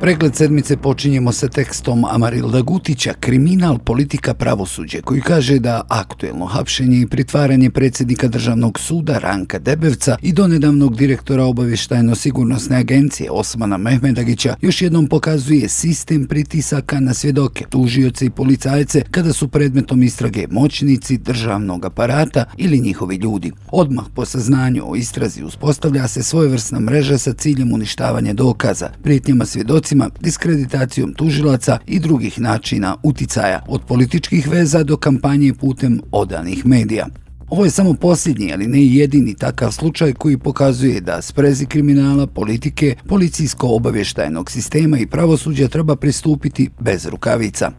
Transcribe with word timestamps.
Pregled 0.00 0.36
sedmice 0.36 0.76
počinjemo 0.76 1.32
sa 1.32 1.48
tekstom 1.48 2.04
Amarilda 2.04 2.60
Gutića, 2.60 3.14
Kriminal, 3.20 3.78
politika, 3.78 4.34
pravosuđe, 4.34 5.00
koji 5.02 5.20
kaže 5.20 5.58
da 5.58 5.82
aktuelno 5.88 6.46
hapšenje 6.46 7.00
i 7.00 7.06
pritvaranje 7.06 7.70
predsjednika 7.70 8.28
državnog 8.28 8.78
suda 8.78 9.18
Ranka 9.18 9.58
Debevca 9.58 10.16
i 10.22 10.32
donedavnog 10.32 10.96
direktora 10.96 11.44
obavještajno-sigurnosne 11.44 12.76
agencije 12.76 13.30
Osmana 13.30 13.76
Mehmedagića 13.76 14.56
još 14.60 14.82
jednom 14.82 15.06
pokazuje 15.06 15.68
sistem 15.68 16.26
pritisaka 16.26 17.00
na 17.00 17.14
svjedoke, 17.14 17.64
tužioce 17.70 18.26
i 18.26 18.30
policajce 18.30 19.02
kada 19.10 19.32
su 19.32 19.48
predmetom 19.48 20.02
istrage 20.02 20.46
moćnici 20.50 21.18
državnog 21.18 21.84
aparata 21.84 22.44
ili 22.56 22.80
njihovi 22.80 23.16
ljudi. 23.16 23.52
Odmah 23.70 24.04
po 24.14 24.24
saznanju 24.24 24.82
o 24.86 24.96
istrazi 24.96 25.44
uspostavlja 25.44 26.08
se 26.08 26.22
svojevrsna 26.22 26.80
mreža 26.80 27.18
sa 27.18 27.32
ciljem 27.32 27.72
uništavanja 27.72 28.32
dokaza, 28.32 28.90
prijetnjama 29.02 29.46
svjedoci 29.46 29.85
svjedocima, 29.86 30.10
diskreditacijom 30.20 31.14
tužilaca 31.14 31.78
i 31.86 31.98
drugih 31.98 32.40
načina 32.40 32.96
uticaja, 33.02 33.62
od 33.68 33.80
političkih 33.86 34.48
veza 34.48 34.82
do 34.82 34.96
kampanje 34.96 35.54
putem 35.54 36.00
odanih 36.12 36.66
medija. 36.66 37.06
Ovo 37.48 37.64
je 37.64 37.70
samo 37.70 37.94
posljednji, 37.94 38.52
ali 38.52 38.66
ne 38.66 38.86
jedini 38.86 39.34
takav 39.34 39.72
slučaj 39.72 40.12
koji 40.12 40.38
pokazuje 40.38 41.00
da 41.00 41.22
sprezi 41.22 41.66
kriminala, 41.66 42.26
politike, 42.26 42.96
policijsko-obavještajnog 43.08 44.50
sistema 44.50 44.98
i 44.98 45.06
pravosuđa 45.06 45.68
treba 45.68 45.96
pristupiti 45.96 46.70
bez 46.80 47.06
rukavica. 47.06 47.70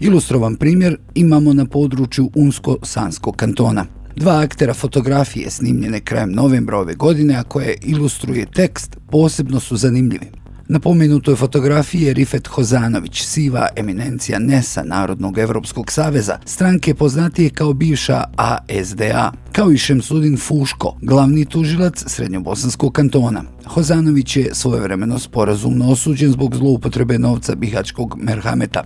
Ilustrovan 0.00 0.56
primjer 0.56 0.96
imamo 1.14 1.52
na 1.52 1.66
području 1.66 2.30
Unsko-Sanskog 2.34 3.36
kantona. 3.36 3.86
Dva 4.16 4.40
aktera 4.40 4.74
fotografije 4.74 5.50
snimljene 5.50 6.00
krajem 6.00 6.32
novembra 6.32 6.78
ove 6.78 6.94
godine, 6.94 7.34
a 7.34 7.42
koje 7.42 7.76
ilustruje 7.82 8.46
tekst, 8.46 8.96
posebno 9.10 9.60
su 9.60 9.76
zanimljivi. 9.76 10.43
Na 10.68 10.78
pomenutoj 10.80 11.36
fotografiji 11.36 12.02
je 12.02 12.14
Rifet 12.14 12.46
Hozanović, 12.48 13.22
siva 13.22 13.68
eminencija 13.76 14.38
NESA, 14.38 14.82
Narodnog 14.84 15.38
Evropskog 15.38 15.92
saveza, 15.92 16.38
stranke 16.44 16.94
poznatije 16.94 17.50
kao 17.50 17.72
bivša 17.72 18.24
ASDA, 18.36 19.32
kao 19.52 19.72
i 19.72 19.78
Šemsudin 19.78 20.36
Fuško, 20.36 20.96
glavni 21.02 21.44
tužilac 21.44 22.04
Srednjobosanskog 22.06 22.92
kantona. 22.92 23.44
Hozanović 23.66 24.36
je 24.36 24.54
svojevremeno 24.54 25.18
sporazumno 25.18 25.90
osuđen 25.90 26.32
zbog 26.32 26.56
zloupotrebe 26.56 27.18
novca 27.18 27.54
Bihačkog 27.54 28.16
Merhameta. 28.18 28.84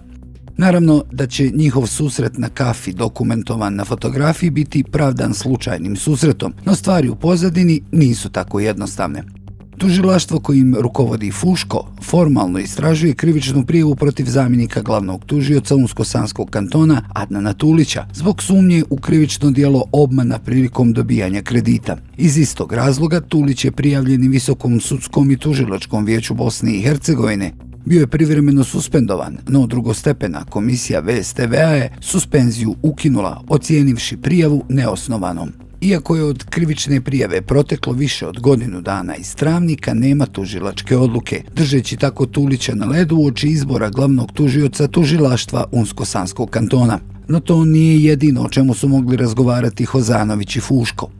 Naravno 0.56 1.04
da 1.12 1.26
će 1.26 1.50
njihov 1.54 1.86
susret 1.86 2.38
na 2.38 2.48
kafi 2.48 2.92
dokumentovan 2.92 3.74
na 3.74 3.84
fotografiji 3.84 4.50
biti 4.50 4.84
pravdan 4.84 5.34
slučajnim 5.34 5.96
susretom, 5.96 6.54
no 6.64 6.74
stvari 6.74 7.08
u 7.08 7.16
pozadini 7.16 7.82
nisu 7.92 8.28
tako 8.28 8.60
jednostavne. 8.60 9.37
Tužilaštvo 9.78 10.40
kojim 10.40 10.76
rukovodi 10.80 11.30
Fuško 11.30 11.86
formalno 12.02 12.58
istražuje 12.58 13.14
krivičnu 13.14 13.66
prijevu 13.66 13.94
protiv 13.94 14.24
zamjenika 14.24 14.82
glavnog 14.82 15.24
tužioca 15.24 15.74
Unsko-Sanskog 15.74 16.50
kantona 16.50 17.02
Adnana 17.14 17.52
Tulića 17.52 18.06
zbog 18.14 18.42
sumnje 18.42 18.84
u 18.90 18.96
krivično 18.96 19.50
dijelo 19.50 19.84
obmana 19.92 20.38
prilikom 20.38 20.92
dobijanja 20.92 21.42
kredita. 21.42 21.96
Iz 22.16 22.38
istog 22.38 22.72
razloga 22.72 23.20
Tulić 23.20 23.64
je 23.64 23.72
prijavljeni 23.72 24.28
Visokom 24.28 24.80
sudskom 24.80 25.30
i 25.30 25.36
tužilačkom 25.36 26.04
vijeću 26.04 26.34
Bosne 26.34 26.74
i 26.74 26.82
Hercegovine 26.82 27.52
bio 27.84 28.00
je 28.00 28.06
privremeno 28.06 28.64
suspendovan, 28.64 29.38
no 29.48 29.66
drugostepena 29.66 30.44
komisija 30.44 31.00
VSTVA 31.00 31.56
je 31.56 31.92
suspenziju 32.00 32.74
ukinula, 32.82 33.42
ocijenivši 33.48 34.16
prijavu 34.16 34.64
neosnovanom. 34.68 35.67
Iako 35.80 36.16
je 36.16 36.24
od 36.24 36.44
krivične 36.44 37.00
prijave 37.00 37.42
proteklo 37.42 37.92
više 37.92 38.26
od 38.26 38.40
godinu 38.40 38.80
dana 38.80 39.16
iz 39.16 39.34
travnika, 39.34 39.94
nema 39.94 40.26
tužilačke 40.26 40.96
odluke, 40.96 41.42
držeći 41.54 41.96
tako 41.96 42.26
Tulića 42.26 42.74
na 42.74 42.86
ledu 42.86 43.16
u 43.16 43.26
oči 43.26 43.48
izbora 43.48 43.90
glavnog 43.90 44.32
tužioca 44.32 44.88
tužilaštva 44.88 45.64
Unsko-Sanskog 45.72 46.50
kantona. 46.50 46.98
No 47.28 47.40
to 47.40 47.64
nije 47.64 48.04
jedino 48.04 48.42
o 48.42 48.48
čemu 48.48 48.74
su 48.74 48.88
mogli 48.88 49.16
razgovarati 49.16 49.84
Hozanović 49.84 50.56
i 50.56 50.60
Fuško. 50.60 51.17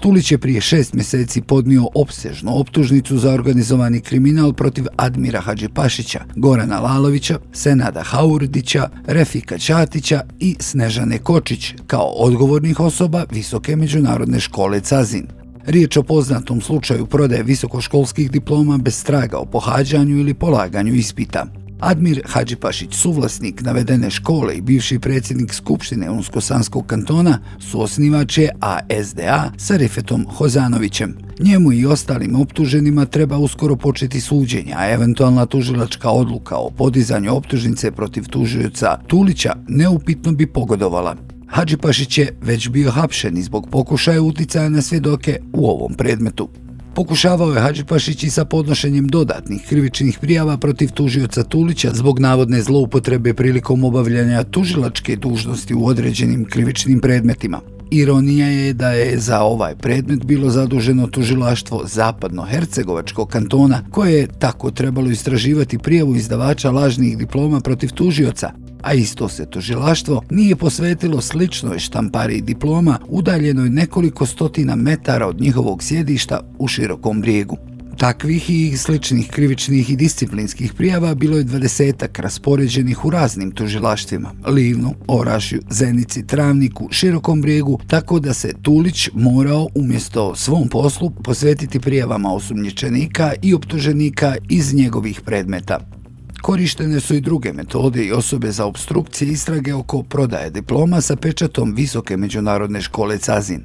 Tulić 0.00 0.32
je 0.32 0.38
prije 0.38 0.60
šest 0.60 0.94
mjeseci 0.94 1.42
podnio 1.42 1.86
opsežnu 1.94 2.58
optužnicu 2.60 3.18
za 3.18 3.32
organizovani 3.32 4.00
kriminal 4.00 4.52
protiv 4.52 4.84
Admira 4.96 5.40
Hadžipašića, 5.40 6.20
Gorana 6.36 6.80
Lalovića, 6.80 7.38
Senada 7.52 8.02
Haurdića, 8.02 8.88
Refika 9.06 9.58
Ćatića 9.58 10.20
i 10.38 10.56
Snežane 10.60 11.18
Kočić 11.18 11.74
kao 11.86 12.06
odgovornih 12.16 12.80
osoba 12.80 13.24
Visoke 13.30 13.76
međunarodne 13.76 14.40
škole 14.40 14.80
Cazin. 14.80 15.26
Riječ 15.66 15.96
o 15.96 16.02
poznatom 16.02 16.60
slučaju 16.60 17.06
prodaje 17.06 17.42
visokoškolskih 17.42 18.30
diploma 18.30 18.78
bez 18.78 18.94
straga 18.94 19.38
o 19.38 19.46
pohađanju 19.46 20.18
ili 20.18 20.34
polaganju 20.34 20.94
ispita. 20.94 21.59
Admir 21.80 22.22
Hadžipašić, 22.26 22.94
suvlasnik 22.94 23.62
navedene 23.62 24.10
škole 24.10 24.54
i 24.54 24.60
bivši 24.60 24.98
predsjednik 24.98 25.54
Skupštine 25.54 26.10
Unsko-Sanskog 26.10 26.86
kantona, 26.86 27.38
su 27.58 27.80
osnivače 27.80 28.48
ASDA 28.60 29.52
sa 29.56 29.76
Rifetom 29.76 30.26
Hozanovićem. 30.30 31.16
Njemu 31.38 31.72
i 31.72 31.86
ostalim 31.86 32.40
optuženima 32.40 33.04
treba 33.04 33.38
uskoro 33.38 33.76
početi 33.76 34.20
suđenje, 34.20 34.74
a 34.76 34.90
eventualna 34.90 35.46
tužilačka 35.46 36.10
odluka 36.10 36.56
o 36.56 36.70
podizanju 36.70 37.34
optužnice 37.34 37.90
protiv 37.90 38.28
tužioca 38.28 38.98
Tulića 39.06 39.56
neupitno 39.68 40.32
bi 40.32 40.46
pogodovala. 40.46 41.16
Hadžipašić 41.46 42.18
je 42.18 42.38
već 42.42 42.68
bio 42.68 42.90
hapšen 42.90 43.42
zbog 43.42 43.68
pokušaja 43.70 44.22
uticaja 44.22 44.68
na 44.68 44.82
svjedoke 44.82 45.40
u 45.52 45.70
ovom 45.70 45.94
predmetu. 45.94 46.48
Pokušavao 46.94 47.52
je 47.52 47.60
Hadžipašić 47.60 48.24
i 48.24 48.30
sa 48.30 48.44
podnošenjem 48.44 49.08
dodatnih 49.08 49.62
krivičnih 49.68 50.18
prijava 50.18 50.56
protiv 50.56 50.90
tužioca 50.90 51.42
Tulića 51.42 51.90
zbog 51.94 52.18
navodne 52.18 52.62
zloupotrebe 52.62 53.34
prilikom 53.34 53.84
obavljanja 53.84 54.44
tužilačke 54.44 55.16
dužnosti 55.16 55.74
u 55.74 55.86
određenim 55.86 56.44
krivičnim 56.44 57.00
predmetima. 57.00 57.60
Ironija 57.90 58.46
je 58.46 58.72
da 58.72 58.90
je 58.90 59.18
za 59.18 59.40
ovaj 59.40 59.74
predmet 59.76 60.24
bilo 60.24 60.50
zaduženo 60.50 61.06
tužilaštvo 61.06 61.84
Zapadno-Hercegovačkog 61.86 63.28
kantona, 63.28 63.82
koje 63.90 64.12
je 64.12 64.26
tako 64.38 64.70
trebalo 64.70 65.10
istraživati 65.10 65.78
prijavu 65.78 66.16
izdavača 66.16 66.70
lažnih 66.70 67.18
diploma 67.18 67.60
protiv 67.60 67.90
tužioca, 67.90 68.52
a 68.82 68.94
isto 68.94 69.28
se 69.28 69.46
tužilaštvo 69.46 70.22
nije 70.30 70.56
posvetilo 70.56 71.20
sličnoj 71.20 71.78
štampari 71.78 72.40
diploma 72.40 72.98
udaljenoj 73.08 73.70
nekoliko 73.70 74.26
stotina 74.26 74.76
metara 74.76 75.26
od 75.26 75.40
njihovog 75.40 75.82
sjedišta 75.82 76.40
u 76.58 76.68
širokom 76.68 77.20
brijegu. 77.20 77.56
Takvih 78.00 78.50
i 78.50 78.76
sličnih 78.76 79.30
krivičnih 79.30 79.90
i 79.90 79.96
disciplinskih 79.96 80.72
prijava 80.74 81.14
bilo 81.14 81.36
je 81.36 81.44
dvadesetak 81.44 82.18
raspoređenih 82.18 83.04
u 83.04 83.10
raznim 83.10 83.50
tužilaštvima, 83.50 84.32
Livnu, 84.46 84.94
Orašju, 85.08 85.60
Zenici, 85.70 86.26
Travniku, 86.26 86.88
Širokom 86.90 87.42
brijegu, 87.42 87.80
tako 87.86 88.20
da 88.20 88.34
se 88.34 88.52
Tulić 88.62 89.08
morao 89.14 89.68
umjesto 89.74 90.34
svom 90.34 90.68
poslu 90.68 91.10
posvetiti 91.10 91.80
prijavama 91.80 92.32
osumnječenika 92.32 93.32
i 93.42 93.54
optuženika 93.54 94.36
iz 94.48 94.74
njegovih 94.74 95.20
predmeta. 95.20 95.99
Korištene 96.42 97.00
su 97.00 97.14
i 97.14 97.20
druge 97.20 97.52
metode 97.52 98.04
i 98.04 98.12
osobe 98.12 98.50
za 98.50 98.66
obstrukcije 98.66 99.30
istrage 99.30 99.74
oko 99.74 100.02
prodaje 100.02 100.50
diploma 100.50 101.00
sa 101.00 101.16
pečatom 101.16 101.74
Visoke 101.74 102.16
međunarodne 102.16 102.80
škole 102.80 103.18
Cazin. 103.18 103.64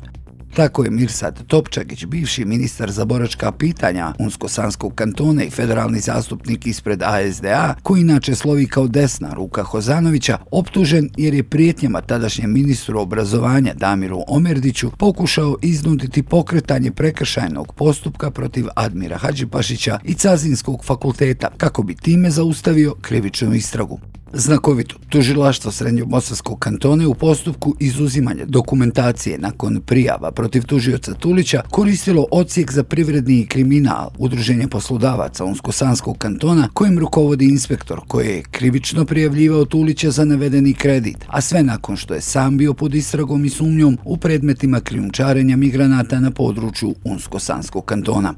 Tako 0.55 0.83
je 0.83 0.91
Mirsad 0.91 1.47
Topčagić, 1.47 2.05
bivši 2.05 2.45
ministar 2.45 2.91
za 2.91 3.05
boračka 3.05 3.51
pitanja 3.51 4.13
Unsko-Sanskog 4.19 4.95
kantona 4.95 5.43
i 5.43 5.49
federalni 5.49 5.99
zastupnik 5.99 6.67
ispred 6.67 7.03
ASDA, 7.03 7.75
koji 7.83 8.01
inače 8.01 8.35
slovi 8.35 8.67
kao 8.67 8.87
desna 8.87 9.33
ruka 9.33 9.63
Hozanovića, 9.63 10.37
optužen 10.51 11.09
jer 11.17 11.33
je 11.33 11.43
prijetnjama 11.43 12.01
tadašnjem 12.01 12.53
ministru 12.53 12.99
obrazovanja 12.99 13.73
Damiru 13.73 14.19
Omerdiću 14.27 14.91
pokušao 14.97 15.57
iznuditi 15.61 16.23
pokretanje 16.23 16.91
prekršajnog 16.91 17.73
postupka 17.73 18.31
protiv 18.31 18.65
Admira 18.75 19.17
Hadžipašića 19.17 19.99
i 20.03 20.13
Cazinskog 20.13 20.85
fakulteta 20.85 21.49
kako 21.57 21.83
bi 21.83 21.95
time 21.95 22.29
zaustavio 22.29 22.95
krivičnu 23.01 23.53
istragu. 23.53 23.99
Znakovito, 24.37 24.95
tužilaštvo 25.09 25.71
Srednjobosarskog 25.71 26.59
kantone 26.59 27.07
u 27.07 27.13
postupku 27.13 27.75
izuzimanja 27.79 28.45
dokumentacije 28.45 29.37
nakon 29.37 29.81
prijava 29.85 30.31
protiv 30.31 30.65
tužioca 30.65 31.13
Tulića 31.13 31.61
koristilo 31.71 32.25
ocijek 32.31 32.71
za 32.71 32.83
privredni 32.83 33.45
kriminal 33.45 34.09
Udruženja 34.17 34.67
poslodavaca 34.67 35.45
Unsko-Sanskog 35.45 36.17
kantona 36.17 36.69
kojim 36.73 36.99
rukovodi 36.99 37.45
inspektor 37.45 38.01
koji 38.07 38.27
je 38.27 38.43
krivično 38.51 39.05
prijavljivao 39.05 39.65
Tulića 39.65 40.11
za 40.11 40.25
navedeni 40.25 40.73
kredit, 40.73 41.17
a 41.27 41.41
sve 41.41 41.63
nakon 41.63 41.97
što 41.97 42.13
je 42.13 42.21
sam 42.21 42.57
bio 42.57 42.73
pod 42.73 42.95
istragom 42.95 43.45
i 43.45 43.49
sumnjom 43.49 43.97
u 44.03 44.17
predmetima 44.17 44.79
krijumčarenja 44.79 45.55
migranata 45.55 46.19
na 46.19 46.31
području 46.31 46.95
Unsko-Sanskog 47.03 47.85
kantona. 47.85 48.33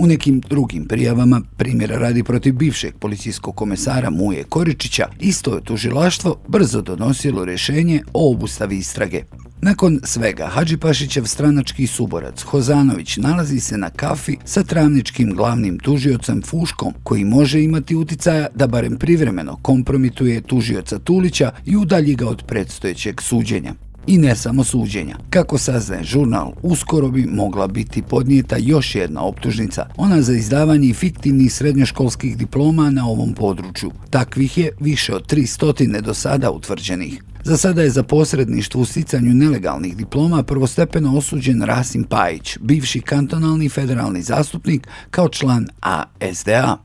U 0.00 0.06
nekim 0.06 0.40
drugim 0.40 0.84
prijavama, 0.84 1.40
primjera 1.56 1.98
radi 1.98 2.22
protiv 2.24 2.54
bivšeg 2.54 2.94
policijskog 2.98 3.56
komesara 3.56 4.10
Muje 4.10 4.44
Koričića, 4.44 5.06
isto 5.18 5.54
je 5.54 5.64
tužilaštvo 5.64 6.36
brzo 6.48 6.82
donosilo 6.82 7.44
rješenje 7.44 8.02
o 8.12 8.32
obustavi 8.32 8.76
istrage. 8.76 9.22
Nakon 9.62 10.00
svega, 10.04 10.46
Hadži 10.46 10.76
Pašićev 10.76 11.24
stranački 11.24 11.86
suborac 11.86 12.42
Hozanović 12.42 13.16
nalazi 13.16 13.60
se 13.60 13.78
na 13.78 13.90
kafi 13.90 14.36
sa 14.44 14.62
travničkim 14.62 15.34
glavnim 15.34 15.78
tužiocem 15.78 16.42
Fuškom, 16.42 16.94
koji 17.02 17.24
može 17.24 17.62
imati 17.62 17.96
uticaja 17.96 18.46
da 18.54 18.66
barem 18.66 18.96
privremeno 18.96 19.56
kompromituje 19.62 20.40
tužioca 20.40 20.98
Tulića 20.98 21.52
i 21.66 21.76
udalji 21.76 22.14
ga 22.14 22.28
od 22.28 22.42
predstojećeg 22.46 23.20
suđenja. 23.20 23.74
I 24.06 24.18
ne 24.18 24.36
samo 24.36 24.64
suđenja. 24.64 25.16
Kako 25.30 25.58
saznaje 25.58 26.04
žurnal, 26.04 26.52
uskoro 26.62 27.08
bi 27.08 27.26
mogla 27.26 27.66
biti 27.66 28.02
podnijeta 28.02 28.56
još 28.58 28.94
jedna 28.94 29.22
optužnica, 29.22 29.86
ona 29.96 30.22
za 30.22 30.32
izdavanje 30.32 30.94
fiktivnih 30.94 31.52
srednjoškolskih 31.52 32.36
diploma 32.36 32.90
na 32.90 33.06
ovom 33.06 33.34
području. 33.34 33.90
Takvih 34.10 34.58
je 34.58 34.70
više 34.80 35.14
od 35.14 35.32
300 35.32 36.00
do 36.00 36.14
sada 36.14 36.50
utvrđenih. 36.50 37.22
Za 37.44 37.56
sada 37.56 37.82
je 37.82 37.90
za 37.90 38.02
posredništvo 38.02 38.80
u 38.80 38.84
sticanju 38.84 39.34
nelegalnih 39.34 39.96
diploma 39.96 40.42
prvostepeno 40.42 41.16
osuđen 41.16 41.62
Rasim 41.62 42.04
Pajić, 42.04 42.58
bivši 42.60 43.00
kantonalni 43.00 43.68
federalni 43.68 44.22
zastupnik 44.22 44.88
kao 45.10 45.28
član 45.28 45.66
ASDA. 45.80 46.76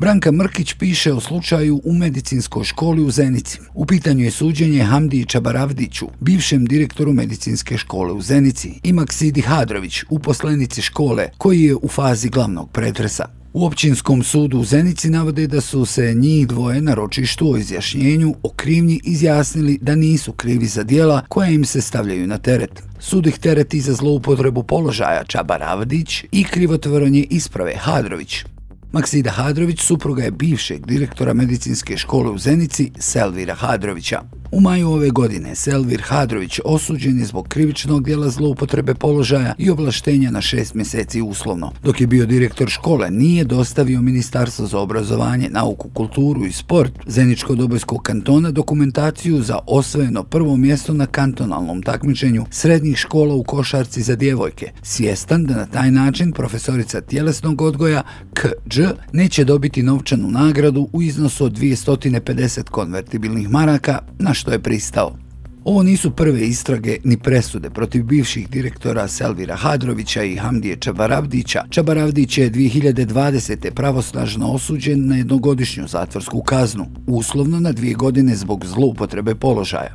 Branka 0.00 0.32
Mrkić 0.32 0.74
piše 0.74 1.12
o 1.12 1.20
slučaju 1.20 1.80
u 1.84 1.94
medicinskoj 1.94 2.64
školi 2.64 3.02
u 3.02 3.10
Zenici. 3.10 3.58
U 3.74 3.86
pitanju 3.86 4.24
je 4.24 4.30
suđenje 4.30 4.82
Hamdi 4.82 5.24
Čabaravdiću, 5.24 6.06
bivšem 6.20 6.66
direktoru 6.66 7.12
medicinske 7.12 7.76
škole 7.78 8.12
u 8.12 8.22
Zenici, 8.22 8.80
i 8.82 8.92
Maksidi 8.92 9.40
Hadrović, 9.40 10.02
uposlenici 10.10 10.82
škole, 10.82 11.28
koji 11.38 11.62
je 11.62 11.74
u 11.74 11.88
fazi 11.88 12.28
glavnog 12.28 12.70
pretresa. 12.70 13.24
U 13.52 13.66
općinskom 13.66 14.22
sudu 14.22 14.58
u 14.58 14.64
Zenici 14.64 15.10
navode 15.10 15.46
da 15.46 15.60
su 15.60 15.84
se 15.84 16.14
njih 16.14 16.46
dvoje 16.46 16.82
na 16.82 16.94
ročištu 16.94 17.52
o 17.52 17.56
izjašnjenju 17.56 18.34
o 18.42 18.48
krivnji 18.48 19.00
izjasnili 19.04 19.78
da 19.82 19.94
nisu 19.94 20.32
krivi 20.32 20.66
za 20.66 20.82
dijela 20.82 21.24
koja 21.28 21.50
im 21.50 21.64
se 21.64 21.80
stavljaju 21.80 22.26
na 22.26 22.38
teret. 22.38 22.82
Sud 22.98 23.26
ih 23.26 23.38
tereti 23.38 23.80
za 23.80 23.94
zloupotrebu 23.94 24.62
položaja 24.62 25.24
Čabaravdić 25.24 26.24
i 26.32 26.44
krivotvoranje 26.44 27.26
isprave 27.30 27.74
Hadrović. 27.76 28.44
Maksida 28.92 29.30
Hadrović 29.30 29.80
supruga 29.80 30.22
je 30.22 30.30
bivšeg 30.30 30.86
direktora 30.86 31.34
medicinske 31.34 31.96
škole 31.96 32.30
u 32.30 32.38
Zenici 32.38 32.90
Selvira 32.98 33.54
Hadrovića. 33.54 34.22
U 34.52 34.60
maju 34.60 34.88
ove 34.90 35.10
godine 35.10 35.54
Selvir 35.54 36.02
Hadrović 36.04 36.60
osuđen 36.64 37.18
je 37.18 37.24
zbog 37.24 37.48
krivičnog 37.48 38.04
dijela 38.04 38.28
zloupotrebe 38.28 38.94
položaja 38.94 39.54
i 39.58 39.70
oblaštenja 39.70 40.30
na 40.30 40.40
šest 40.40 40.74
mjeseci 40.74 41.22
uslovno. 41.22 41.72
Dok 41.82 42.00
je 42.00 42.06
bio 42.06 42.26
direktor 42.26 42.68
škole, 42.68 43.10
nije 43.10 43.44
dostavio 43.44 44.02
Ministarstvo 44.02 44.66
za 44.66 44.78
obrazovanje, 44.78 45.48
nauku, 45.50 45.88
kulturu 45.88 46.44
i 46.44 46.52
sport 46.52 46.92
Zeničko-Dobojskog 47.06 48.02
kantona 48.02 48.50
dokumentaciju 48.50 49.42
za 49.42 49.58
osvojeno 49.66 50.22
prvo 50.22 50.56
mjesto 50.56 50.94
na 50.94 51.06
kantonalnom 51.06 51.82
takmičenju 51.82 52.44
srednjih 52.50 52.96
škola 52.96 53.34
u 53.34 53.42
košarci 53.42 54.02
za 54.02 54.16
djevojke, 54.16 54.70
svjestan 54.82 55.44
da 55.44 55.54
na 55.54 55.66
taj 55.66 55.90
način 55.90 56.32
profesorica 56.32 57.00
tjelesnog 57.00 57.62
odgoja 57.62 58.02
K.Đ. 58.34 58.94
neće 59.12 59.44
dobiti 59.44 59.82
novčanu 59.82 60.30
nagradu 60.30 60.88
u 60.92 61.02
iznosu 61.02 61.44
od 61.44 61.58
250 61.58 62.62
konvertibilnih 62.62 63.50
maraka 63.50 63.98
na 64.18 64.34
što 64.40 64.52
je 64.52 64.58
pristao. 64.58 65.16
Ovo 65.64 65.82
nisu 65.82 66.10
prve 66.10 66.46
istrage 66.46 66.96
ni 67.04 67.16
presude 67.16 67.70
protiv 67.70 68.04
bivših 68.04 68.48
direktora 68.50 69.08
Selvira 69.08 69.56
Hadrovića 69.56 70.22
i 70.22 70.36
Hamdije 70.36 70.76
Čabaravdića. 70.76 71.64
Čabaravdić 71.70 72.38
je 72.38 72.50
2020. 72.50 73.70
pravosnažno 73.70 74.52
osuđen 74.52 75.06
na 75.06 75.16
jednogodišnju 75.16 75.88
zatvorsku 75.88 76.42
kaznu, 76.42 76.86
uslovno 77.06 77.60
na 77.60 77.72
dvije 77.72 77.94
godine 77.94 78.34
zbog 78.36 78.66
zloupotrebe 78.66 79.34
položaja. 79.34 79.94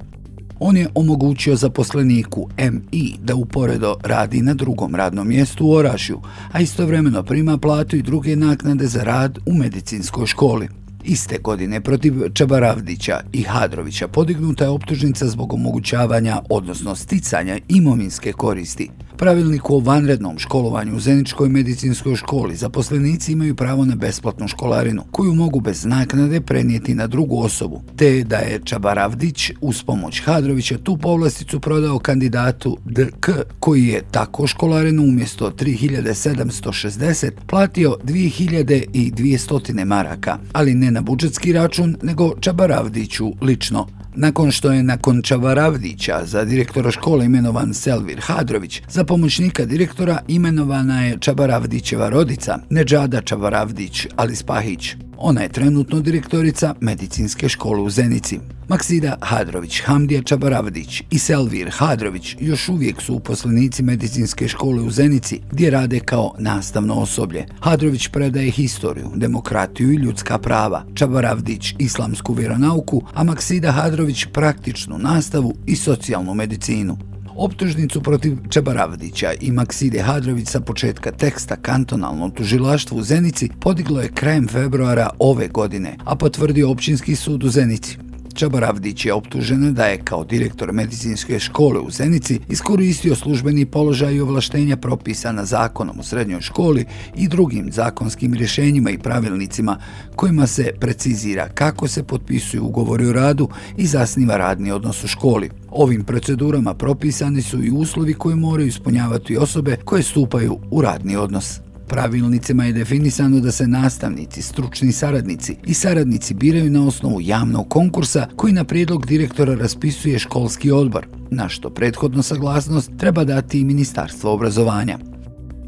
On 0.59 0.77
je 0.77 0.87
omogućio 0.95 1.55
zaposleniku 1.55 2.49
MI 2.57 3.15
da 3.23 3.35
uporedo 3.35 3.95
radi 4.03 4.41
na 4.41 4.53
drugom 4.53 4.95
radnom 4.95 5.27
mjestu 5.27 5.65
u 5.65 5.71
Orašju, 5.71 6.21
a 6.51 6.61
istovremeno 6.61 7.23
prima 7.23 7.57
platu 7.57 7.95
i 7.95 8.01
druge 8.01 8.35
naknade 8.35 8.87
za 8.87 9.03
rad 9.03 9.39
u 9.45 9.53
medicinskoj 9.53 10.25
školi. 10.25 10.84
Iste 11.07 11.37
godine 11.37 11.81
protiv 11.81 12.13
Čabaravdića 12.33 13.19
i 13.33 13.43
Hadrovića 13.43 14.07
podignuta 14.07 14.63
je 14.63 14.69
optužnica 14.69 15.27
zbog 15.27 15.53
omogućavanja, 15.53 16.41
odnosno 16.49 16.95
sticanja 16.95 17.57
imovinske 17.67 18.31
koristi. 18.31 18.89
Pravilnik 19.17 19.69
o 19.69 19.79
vanrednom 19.79 20.39
školovanju 20.39 20.95
u 20.95 20.99
Zeničkoj 20.99 21.49
medicinskoj 21.49 22.15
školi. 22.15 22.55
Zaposlenici 22.55 23.31
imaju 23.31 23.55
pravo 23.55 23.85
na 23.85 23.95
besplatnu 23.95 24.47
školarinu, 24.47 25.03
koju 25.11 25.33
mogu 25.33 25.59
bez 25.59 25.85
naknade 25.85 26.41
prenijeti 26.41 26.95
na 26.95 27.07
drugu 27.07 27.39
osobu, 27.39 27.81
te 27.95 28.23
da 28.23 28.37
je 28.37 28.61
Čabaravdić 28.63 29.51
uz 29.61 29.83
pomoć 29.83 30.21
Hadrovića 30.25 30.77
tu 30.77 30.97
povlasticu 30.97 31.59
prodao 31.59 31.99
kandidatu 31.99 32.77
DK, 32.85 33.29
koji 33.59 33.85
je 33.85 34.01
tako 34.11 34.47
školarinu 34.47 35.03
umjesto 35.03 35.51
3760 35.51 37.31
platio 37.47 37.97
2200 38.03 39.85
maraka, 39.85 40.37
ali 40.53 40.73
ne 40.73 40.91
na 40.91 41.01
budžetski 41.01 41.53
račun, 41.53 41.97
nego 42.01 42.33
Čabaravdiću 42.39 43.33
lično. 43.41 43.87
Nakon 44.15 44.51
što 44.51 44.71
je 44.71 44.83
nakon 44.83 45.21
Čavaravdića 45.21 46.21
za 46.25 46.45
direktora 46.45 46.91
škole 46.91 47.25
imenovan 47.25 47.73
Selvir 47.73 48.19
Hadrović, 48.21 48.81
za 48.89 49.03
pomoćnika 49.03 49.65
direktora 49.65 50.19
imenovana 50.27 51.05
je 51.05 51.17
Čavaravdićeva 51.19 52.09
rodica, 52.09 52.59
Neđada 52.69 53.21
Čavaravdić, 53.21 54.07
Alispahić. 54.15 54.95
Ona 55.17 55.41
je 55.41 55.49
trenutno 55.49 55.99
direktorica 55.99 56.75
medicinske 56.81 57.49
škole 57.49 57.81
u 57.81 57.89
Zenici. 57.89 58.39
Maksida 58.67 59.17
Hadrović, 59.21 59.81
Hamdija 59.81 60.21
Čabaravdić 60.23 61.03
i 61.11 61.19
Selvir 61.19 61.69
Hadrović 61.73 62.35
još 62.39 62.69
uvijek 62.69 63.01
su 63.01 63.15
uposlenici 63.15 63.83
medicinske 63.83 64.47
škole 64.47 64.81
u 64.81 64.89
Zenici 64.89 65.39
gdje 65.51 65.69
rade 65.69 65.99
kao 65.99 66.33
nastavno 66.39 66.93
osoblje. 66.93 67.45
Hadrović 67.59 68.07
predaje 68.07 68.51
historiju, 68.51 69.11
demokratiju 69.15 69.91
i 69.91 69.95
ljudska 69.95 70.37
prava, 70.37 70.85
Čabaravdić 70.95 71.75
islamsku 71.79 72.33
vjeronauku, 72.33 73.01
a 73.13 73.23
Maksida 73.23 73.71
Hadrović 73.71 74.25
praktičnu 74.33 74.97
nastavu 74.97 75.53
i 75.65 75.75
socijalnu 75.75 76.33
medicinu. 76.33 77.14
Optužnicu 77.37 78.01
protiv 78.01 78.37
Čebaravdića 78.49 79.33
i 79.41 79.51
Makside 79.51 80.01
Hadrović 80.01 80.47
sa 80.47 80.59
početka 80.59 81.11
teksta 81.11 81.55
kantonalno 81.55 82.29
tužilaštvo 82.29 82.97
u 82.97 83.03
Zenici 83.03 83.49
podiglo 83.59 84.01
je 84.01 84.11
krajem 84.11 84.47
februara 84.47 85.09
ove 85.19 85.47
godine, 85.47 85.97
a 86.05 86.15
potvrdio 86.15 86.71
općinski 86.71 87.15
sud 87.15 87.43
u 87.43 87.49
Zenici. 87.49 87.97
Čabaravdić 88.35 89.05
je 89.05 89.13
optužen 89.13 89.73
da 89.73 89.85
je 89.85 89.97
kao 89.97 90.23
direktor 90.23 90.71
medicinske 90.71 91.39
škole 91.39 91.79
u 91.79 91.91
Zenici 91.91 92.39
iskoristio 92.49 93.15
službeni 93.15 93.65
položaj 93.65 94.13
i 94.15 94.21
ovlaštenja 94.21 94.77
propisana 94.77 95.45
zakonom 95.45 95.99
u 95.99 96.03
srednjoj 96.03 96.41
školi 96.41 96.85
i 97.15 97.27
drugim 97.27 97.71
zakonskim 97.71 98.33
rješenjima 98.33 98.89
i 98.89 98.97
pravilnicima 98.97 99.77
kojima 100.15 100.47
se 100.47 100.73
precizira 100.79 101.49
kako 101.49 101.87
se 101.87 102.03
potpisuju 102.03 102.63
ugovori 102.63 103.07
o 103.07 103.13
radu 103.13 103.49
i 103.77 103.87
zasniva 103.87 104.37
radni 104.37 104.71
odnos 104.71 105.03
u 105.03 105.07
školi. 105.07 105.49
Ovim 105.71 106.03
procedurama 106.03 106.73
propisani 106.73 107.41
su 107.41 107.63
i 107.63 107.71
uslovi 107.71 108.13
koje 108.13 108.35
moraju 108.35 108.67
ispunjavati 108.67 109.37
osobe 109.37 109.77
koje 109.85 110.03
stupaju 110.03 110.59
u 110.71 110.81
radni 110.81 111.15
odnos. 111.15 111.64
Pravilnicima 111.87 112.65
je 112.65 112.73
definisano 112.73 113.39
da 113.39 113.51
se 113.51 113.67
nastavnici, 113.67 114.41
stručni 114.41 114.91
saradnici 114.91 115.55
i 115.65 115.73
saradnici 115.73 116.33
biraju 116.33 116.71
na 116.71 116.87
osnovu 116.87 117.21
javnog 117.21 117.69
konkursa 117.69 118.27
koji 118.35 118.53
na 118.53 118.63
prijedlog 118.63 119.05
direktora 119.05 119.55
raspisuje 119.55 120.19
školski 120.19 120.71
odbor, 120.71 121.07
na 121.31 121.49
što 121.49 121.69
prethodno 121.69 122.23
saglasnost 122.23 122.91
treba 122.97 123.23
dati 123.23 123.59
i 123.59 123.65
Ministarstvo 123.65 124.33
obrazovanja. 124.33 124.97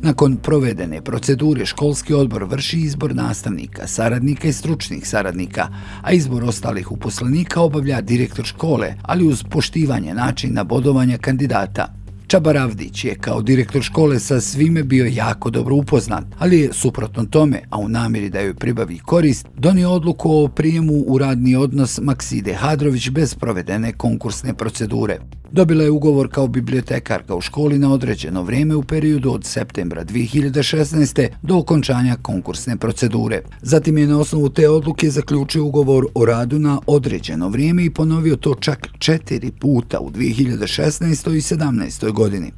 Nakon 0.02 0.38
provedene 0.38 1.02
procedure 1.02 1.66
školski 1.66 2.14
odbor 2.14 2.44
vrši 2.44 2.80
izbor 2.80 3.16
nastavnika, 3.16 3.88
saradnika 3.88 4.48
i 4.48 4.54
stručnih 4.54 5.08
saradnika, 5.08 5.68
a 6.02 6.12
izbor 6.12 6.44
ostalih 6.44 6.92
uposlenika 6.92 7.62
obavlja 7.62 8.02
direktor 8.02 8.46
škole, 8.46 8.94
ali 9.02 9.28
uz 9.28 9.44
poštivanje 9.44 10.14
načina 10.14 10.64
bodovanja 10.64 11.18
kandidata 11.18 11.97
Čabaravdić 12.28 13.06
je 13.06 13.16
kao 13.16 13.42
direktor 13.42 13.82
škole 13.82 14.20
sa 14.20 14.42
svime 14.42 14.84
bio 14.84 15.06
jako 15.06 15.50
dobro 15.50 15.76
upoznat, 15.76 16.24
ali 16.40 16.60
je 16.60 16.74
suprotno 16.74 17.26
tome, 17.26 17.62
a 17.70 17.78
u 17.78 17.90
namjeri 17.90 18.30
da 18.30 18.40
joj 18.40 18.54
pribavi 18.54 19.00
korist, 19.00 19.48
donio 19.58 19.92
odluku 19.92 20.32
o 20.32 20.48
prijemu 20.48 20.94
u 21.08 21.18
radni 21.18 21.56
odnos 21.56 22.00
Makside 22.02 22.54
Hadrović 22.54 23.10
bez 23.10 23.36
provedene 23.36 23.94
konkursne 23.94 24.54
procedure. 24.54 25.20
Dobila 25.52 25.84
je 25.84 25.92
ugovor 25.92 26.30
kao 26.32 26.48
bibliotekarka 26.48 27.36
u 27.36 27.42
školi 27.42 27.80
na 27.80 27.94
određeno 27.94 28.44
vrijeme 28.44 28.76
u 28.76 28.84
periodu 28.84 29.32
od 29.32 29.46
septembra 29.46 30.06
2016. 30.06 31.28
do 31.42 31.58
okončanja 31.58 32.16
konkursne 32.22 32.78
procedure. 32.78 33.42
Zatim 33.62 33.98
je 33.98 34.08
na 34.08 34.20
osnovu 34.20 34.50
te 34.50 34.70
odluke 34.70 35.10
zaključio 35.10 35.66
ugovor 35.66 36.06
o 36.14 36.26
radu 36.26 36.60
na 36.60 36.80
određeno 36.88 37.50
vrijeme 37.50 37.86
i 37.86 37.90
ponovio 37.90 38.36
to 38.36 38.56
čak 38.56 38.88
četiri 39.00 39.52
puta 39.52 40.00
u 40.00 40.12
2016. 40.12 41.36
i 41.36 41.42
2017 41.42 42.17
godini. 42.18 42.52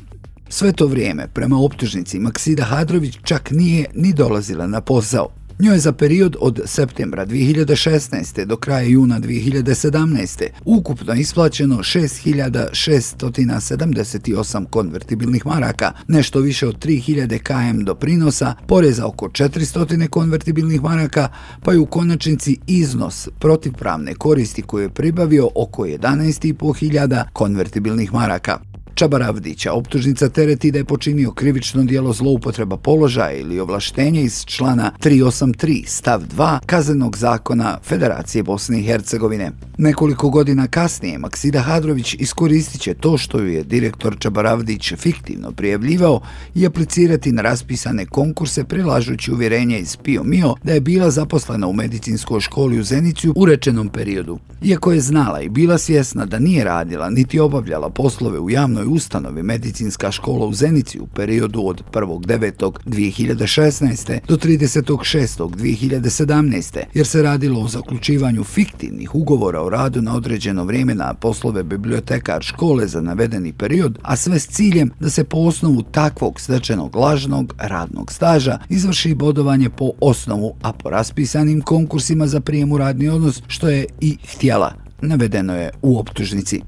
Sve 0.50 0.72
to 0.72 0.88
vrijeme, 0.88 1.28
prema 1.34 1.58
optužnici, 1.58 2.20
Maksida 2.20 2.63
Hadrović 2.63 3.18
čak 3.24 3.51
nije 3.51 3.86
ni 3.96 4.13
dolazila 4.13 4.68
na 4.68 4.82
posao. 4.82 5.30
Njoj 5.60 5.75
je 5.75 5.80
za 5.80 5.94
period 5.94 6.36
od 6.39 6.62
septembra 6.66 7.25
2016. 7.25 8.46
do 8.46 8.58
kraja 8.58 8.88
juna 8.88 9.20
2017. 9.20 10.48
ukupno 10.66 11.13
isplaćeno 11.13 11.78
6678 11.78 14.66
konvertibilnih 14.70 15.46
maraka, 15.46 15.92
nešto 16.08 16.39
više 16.39 16.68
od 16.68 16.86
3000 16.86 17.39
km 17.39 17.84
doprinosa, 17.86 18.56
poreza 18.68 19.06
oko 19.06 19.28
400 19.28 20.08
konvertibilnih 20.08 20.82
maraka, 20.82 21.30
pa 21.63 21.72
je 21.72 21.80
u 21.80 21.86
konačnici 21.86 22.58
iznos 22.68 23.30
protivpravne 23.39 24.13
koristi 24.13 24.62
koju 24.62 24.84
je 24.84 24.89
pribavio 24.89 25.50
oko 25.56 25.86
11.500 25.86 27.24
konvertibilnih 27.34 28.13
maraka. 28.13 28.68
Čabaravdića 29.00 29.74
optužnica 29.74 30.29
tereti 30.29 30.72
da 30.72 30.77
je 30.77 30.86
počinio 30.86 31.32
krivično 31.32 31.84
dijelo 31.84 32.13
zloupotreba 32.13 32.77
položaja 32.77 33.32
ili 33.32 33.60
ovlaštenja 33.60 34.22
iz 34.22 34.46
člana 34.46 34.91
383 35.00 35.84
stav 35.88 36.22
2 36.38 36.60
kaznenog 36.65 37.18
zakona 37.18 37.77
Federacije 37.84 38.44
Bosne 38.44 38.79
i 38.79 38.84
Hercegovine. 38.84 39.51
Nekoliko 39.77 40.29
godina 40.29 40.68
kasnije 40.68 41.18
Maksida 41.18 41.60
Hadrović 41.60 42.15
iskoristit 42.20 42.82
će 42.82 42.94
to 42.94 43.18
što 43.18 43.39
ju 43.39 43.48
je 43.48 43.63
direktor 43.63 44.15
Čabaravdić 44.20 44.94
fiktivno 44.98 45.51
prijavljivao 45.51 46.22
i 46.56 46.65
aplicirati 46.65 47.32
na 47.32 47.41
raspisane 47.41 48.06
konkurse 48.06 48.63
prilažući 48.63 49.32
uvjerenje 49.32 49.79
iz 49.79 49.98
Pio 49.98 50.24
Mio 50.24 50.56
da 50.63 50.74
je 50.74 50.82
bila 50.82 51.12
zaposlena 51.12 51.68
u 51.68 51.74
medicinskoj 51.74 52.39
školi 52.39 52.79
u 52.79 52.84
Zenicu 52.84 53.34
u 53.36 53.46
rečenom 53.46 53.89
periodu. 53.89 54.39
Iako 54.63 54.91
je 54.91 55.01
znala 55.01 55.41
i 55.41 55.50
bila 55.50 55.77
svjesna 55.77 56.25
da 56.25 56.39
nije 56.39 56.63
radila 56.63 57.10
niti 57.10 57.39
obavljala 57.39 57.89
poslove 57.89 58.39
u 58.39 58.50
javnoj 58.50 58.88
ustanovi 58.89 59.43
medicinska 59.43 60.12
škola 60.12 60.46
u 60.46 60.53
Zenici 60.53 61.00
u 61.00 61.08
periodu 61.08 61.62
od 61.65 61.84
1.9.2016. 61.91 64.19
do 64.27 64.38
30.6.2017. 64.38 66.79
jer 66.93 67.08
se 67.08 67.22
radilo 67.22 67.62
o 67.62 67.67
zaključivanju 67.67 68.43
fiktivnih 68.43 69.15
ugovora 69.15 69.62
o 69.62 69.69
radu 69.69 70.01
na 70.01 70.15
određeno 70.15 70.63
vrijeme 70.63 70.96
na 70.96 71.13
poslove 71.13 71.63
bibliotekar 71.63 72.41
škole 72.41 72.88
za 72.88 73.01
navedeni 73.01 73.53
period, 73.53 74.00
a 74.01 74.15
sve 74.15 74.39
s 74.39 74.48
ciljem 74.48 74.91
da 75.00 75.10
se 75.10 75.24
po 75.24 75.38
osnovu 75.38 75.81
takvog 75.81 76.39
stečenog 76.39 76.96
lažnog 76.96 77.53
radnog 77.58 78.12
staža 78.12 78.60
izvrši 78.69 79.15
bodovanje 79.15 79.69
po 79.69 79.91
osnovu, 80.01 80.53
a 80.62 80.74
po 80.74 80.89
raspisanim 80.89 81.62
konkursima 81.62 82.27
za 82.27 82.39
prijem 82.39 82.72
u 82.72 82.77
radni 82.77 83.10
odnos, 83.10 83.41
što 83.48 83.69
je 83.69 83.86
i 84.01 84.17
htjela. 84.34 84.74
Navedeno 85.01 85.55
je 85.55 85.69
u 85.81 86.00
optužnici. 86.00 86.62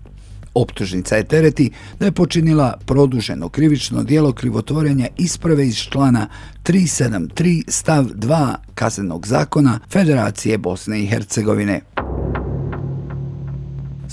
Optužnica 0.53 1.15
je 1.15 1.23
tereti 1.23 1.71
da 1.99 2.05
je 2.05 2.11
počinila 2.11 2.77
produženo 2.85 3.49
krivično 3.49 4.03
dijelo 4.03 4.33
krivotvorenja 4.33 5.07
isprave 5.17 5.67
iz 5.67 5.77
člana 5.77 6.27
373 6.63 7.63
stav 7.67 8.05
2 8.05 8.55
kaznenog 8.75 9.27
zakona 9.27 9.79
Federacije 9.89 10.57
Bosne 10.57 11.03
i 11.03 11.07
Hercegovine. 11.07 11.81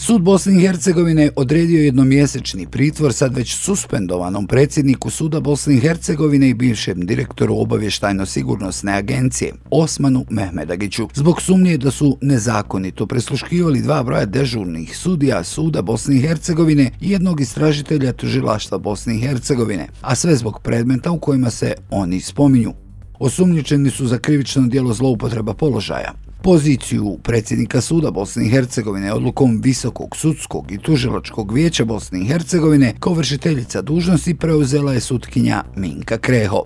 Sud 0.00 0.22
Bosne 0.22 0.56
i 0.56 0.60
Hercegovine 0.60 1.30
odredio 1.36 1.82
jednomjesečni 1.82 2.66
pritvor 2.66 3.12
sad 3.12 3.36
već 3.36 3.56
suspendovanom 3.56 4.46
predsjedniku 4.46 5.10
Suda 5.10 5.40
Bosne 5.40 5.74
i 5.74 5.80
Hercegovine 5.80 6.48
i 6.48 6.54
bivšem 6.54 7.06
direktoru 7.06 7.54
obavještajno-sigurnosne 7.54 8.92
agencije 8.92 9.52
Osmanu 9.70 10.24
Mehmedagiću 10.30 11.08
zbog 11.14 11.42
sumnje 11.42 11.76
da 11.78 11.90
su 11.90 12.18
nezakonito 12.20 13.06
presluškivali 13.06 13.82
dva 13.82 14.02
broja 14.02 14.26
dežurnih 14.26 14.96
sudija 14.96 15.44
Suda 15.44 15.82
Bosne 15.82 16.16
i 16.16 16.20
Hercegovine 16.20 16.90
i 17.00 17.10
jednog 17.10 17.40
istražitelja 17.40 18.12
tužilaštva 18.12 18.78
Bosne 18.78 19.16
i 19.16 19.20
Hercegovine, 19.20 19.88
a 20.00 20.14
sve 20.14 20.36
zbog 20.36 20.60
predmeta 20.62 21.10
u 21.10 21.18
kojima 21.18 21.50
se 21.50 21.74
oni 21.90 22.20
spominju. 22.20 22.72
Osumnjičeni 23.18 23.90
su 23.90 24.06
za 24.06 24.18
krivično 24.18 24.66
dijelo 24.66 24.92
zloupotreba 24.92 25.54
položaja, 25.54 26.27
Poziciju 26.42 27.18
predsjednika 27.22 27.80
suda 27.80 28.10
Bosne 28.10 28.46
i 28.46 28.50
Hercegovine 28.50 29.12
odlukom 29.12 29.60
Visokog 29.64 30.16
sudskog 30.16 30.72
i 30.72 30.78
tužilačkog 30.78 31.52
vijeća 31.52 31.84
Bosne 31.84 32.20
i 32.20 32.24
Hercegovine 32.24 32.94
kao 33.00 33.12
vršiteljica 33.12 33.82
dužnosti 33.82 34.34
preuzela 34.34 34.92
je 34.92 35.00
sutkinja 35.00 35.64
Minka 35.76 36.18
Kreho. 36.18 36.64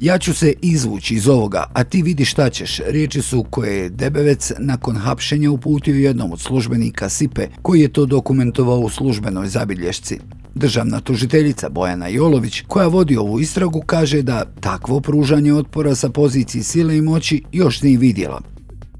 Ja 0.00 0.18
ću 0.18 0.34
se 0.34 0.52
izvući 0.62 1.14
iz 1.14 1.28
ovoga, 1.28 1.64
a 1.72 1.84
ti 1.84 2.02
vidi 2.02 2.24
šta 2.24 2.50
ćeš, 2.50 2.80
riječi 2.86 3.22
su 3.22 3.44
koje 3.50 3.76
je 3.76 3.88
Debevec 3.88 4.52
nakon 4.58 4.96
hapšenja 4.96 5.50
uputio 5.50 5.94
jednom 5.94 6.32
od 6.32 6.40
službenika 6.40 7.08
Sipe, 7.08 7.48
koji 7.62 7.80
je 7.80 7.88
to 7.88 8.06
dokumentovao 8.06 8.78
u 8.78 8.88
službenoj 8.88 9.48
zabilješci. 9.48 10.18
Državna 10.54 11.00
tužiteljica 11.00 11.68
Bojana 11.68 12.08
Jolović, 12.08 12.62
koja 12.68 12.86
vodi 12.86 13.16
ovu 13.16 13.40
istragu, 13.40 13.82
kaže 13.86 14.22
da 14.22 14.44
takvo 14.60 15.00
pružanje 15.00 15.54
otpora 15.54 15.94
sa 15.94 16.08
poziciji 16.08 16.62
sile 16.62 16.96
i 16.96 17.02
moći 17.02 17.42
još 17.52 17.82
nije 17.82 17.98
vidjela. 17.98 18.57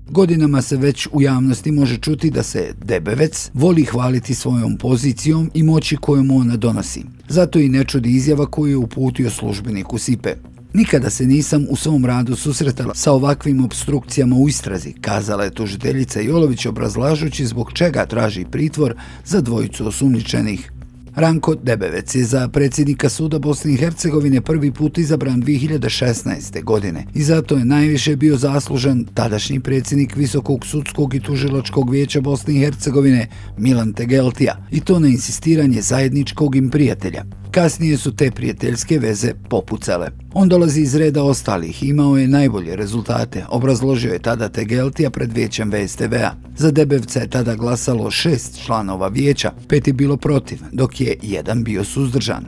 Godinama 0.08 0.62
se 0.62 0.76
već 0.76 1.08
u 1.12 1.22
javnosti 1.22 1.72
može 1.72 1.98
čuti 1.98 2.30
da 2.30 2.42
se 2.42 2.74
Debevec 2.84 3.50
voli 3.54 3.84
hvaliti 3.84 4.34
svojom 4.34 4.76
pozicijom 4.76 5.50
i 5.54 5.62
moći 5.62 5.96
kojom 5.96 6.30
ona 6.30 6.56
donosi. 6.56 7.02
Zato 7.28 7.58
i 7.58 7.68
ne 7.68 7.84
čudi 7.84 8.10
izjava 8.10 8.46
koju 8.46 8.70
je 8.70 8.76
uputio 8.76 9.30
službeniku 9.30 9.98
Sipe. 9.98 10.34
Nikada 10.72 11.10
se 11.10 11.26
nisam 11.26 11.66
u 11.70 11.76
svom 11.76 12.04
radu 12.04 12.36
susretala 12.36 12.94
sa 12.94 13.12
ovakvim 13.12 13.64
obstrukcijama 13.64 14.36
u 14.36 14.48
istrazi, 14.48 14.92
kazala 15.00 15.44
je 15.44 15.54
tužiteljica 15.54 16.20
Jolović 16.20 16.66
obrazlažući 16.66 17.46
zbog 17.46 17.72
čega 17.72 18.06
traži 18.06 18.44
pritvor 18.50 18.94
za 19.24 19.40
dvojicu 19.40 19.86
osumničenih. 19.86 20.72
Ranko 21.18 21.54
Debevec 21.54 22.14
je 22.14 22.24
za 22.24 22.48
predsjednika 22.48 23.08
suda 23.08 23.38
Bosne 23.38 23.72
i 23.72 23.76
Hercegovine 23.76 24.40
prvi 24.40 24.72
put 24.72 24.98
izabran 24.98 25.42
2016. 25.42 26.64
godine 26.64 27.06
i 27.14 27.22
zato 27.22 27.56
je 27.56 27.64
najviše 27.64 28.16
bio 28.16 28.36
zaslužen 28.36 29.06
tadašnji 29.14 29.60
predsjednik 29.60 30.16
Visokog 30.16 30.66
sudskog 30.66 31.14
i 31.14 31.20
tužilačkog 31.20 31.90
vijeća 31.90 32.20
Bosne 32.20 32.54
i 32.54 32.58
Hercegovine 32.58 33.28
Milan 33.56 33.92
Tegeltija 33.92 34.66
i 34.70 34.80
to 34.80 34.98
na 34.98 35.08
insistiranje 35.08 35.82
zajedničkog 35.82 36.56
im 36.56 36.70
prijatelja. 36.70 37.24
Kasnije 37.50 37.96
su 37.96 38.16
te 38.16 38.30
prijateljske 38.30 38.98
veze 38.98 39.32
popucale. 39.48 40.10
On 40.34 40.48
dolazi 40.48 40.80
iz 40.80 40.94
reda 40.94 41.22
ostalih 41.22 41.82
i 41.82 41.88
imao 41.88 42.16
je 42.16 42.28
najbolje 42.28 42.76
rezultate, 42.76 43.44
obrazložio 43.48 44.12
je 44.12 44.18
tada 44.18 44.48
Tegeltija 44.48 45.10
pred 45.10 45.32
vijećem 45.32 45.70
VSTV-a. 45.70 46.34
Za 46.56 46.70
Debevca 46.70 47.20
je 47.20 47.30
tada 47.30 47.54
glasalo 47.54 48.10
šest 48.10 48.64
članova 48.64 49.08
vijeća, 49.08 49.52
pet 49.68 49.86
je 49.86 49.92
bilo 49.92 50.16
protiv, 50.16 50.58
dok 50.72 51.00
je 51.00 51.16
jedan 51.22 51.64
bio 51.64 51.84
suzdržan. 51.84 52.44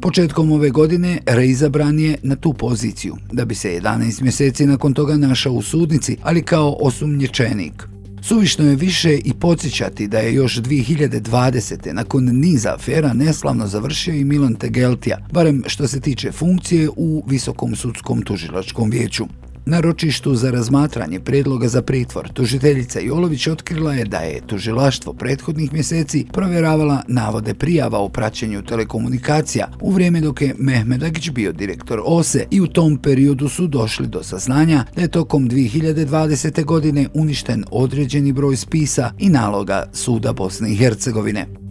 Početkom 0.00 0.52
ove 0.52 0.70
godine 0.70 1.18
reizabran 1.26 1.98
je 1.98 2.18
na 2.22 2.36
tu 2.36 2.52
poziciju, 2.52 3.16
da 3.32 3.44
bi 3.44 3.54
se 3.54 3.80
11 3.82 4.22
mjeseci 4.22 4.66
nakon 4.66 4.94
toga 4.94 5.16
našao 5.16 5.52
u 5.52 5.62
sudnici, 5.62 6.16
ali 6.22 6.42
kao 6.42 6.76
osumnječenik. 6.80 7.95
Suvišno 8.28 8.70
je 8.70 8.76
više 8.76 9.18
i 9.24 9.32
podsjećati 9.40 10.08
da 10.08 10.18
je 10.18 10.34
još 10.34 10.56
2020. 10.56 11.92
nakon 11.92 12.24
niza 12.24 12.74
afera 12.74 13.12
neslavno 13.12 13.66
završio 13.66 14.14
i 14.14 14.24
Milan 14.24 14.54
Tegeltija, 14.54 15.18
barem 15.32 15.62
što 15.66 15.88
se 15.88 16.00
tiče 16.00 16.32
funkcije 16.32 16.88
u 16.96 17.24
Visokom 17.26 17.76
sudskom 17.76 18.22
tužilačkom 18.22 18.90
vijeću. 18.90 19.24
Na 19.68 19.80
ročištu 19.80 20.34
za 20.34 20.50
razmatranje 20.50 21.20
predloga 21.20 21.68
za 21.68 21.82
pritvor, 21.82 22.28
tužiteljica 22.32 23.00
Jolović 23.00 23.46
otkrila 23.46 23.94
je 23.94 24.04
da 24.04 24.18
je 24.18 24.40
tužilaštvo 24.46 25.12
prethodnih 25.12 25.72
mjeseci 25.72 26.26
provjeravala 26.32 27.02
navode 27.08 27.54
prijava 27.54 27.98
o 27.98 28.08
praćenju 28.08 28.62
telekomunikacija 28.62 29.68
u 29.80 29.92
vrijeme 29.92 30.20
dok 30.20 30.42
je 30.42 30.54
Mehmedagić 30.58 31.30
bio 31.30 31.52
direktor 31.52 32.00
OSE 32.04 32.46
i 32.50 32.60
u 32.60 32.66
tom 32.66 32.98
periodu 32.98 33.48
su 33.48 33.66
došli 33.66 34.06
do 34.06 34.22
saznanja 34.22 34.84
da 34.96 35.02
je 35.02 35.08
tokom 35.08 35.50
2020. 35.50 36.64
godine 36.64 37.08
uništen 37.14 37.64
određeni 37.70 38.32
broj 38.32 38.56
spisa 38.56 39.12
i 39.18 39.28
naloga 39.28 39.90
Suda 39.92 40.32
Bosne 40.32 40.72
i 40.72 40.76
Hercegovine. 40.76 41.65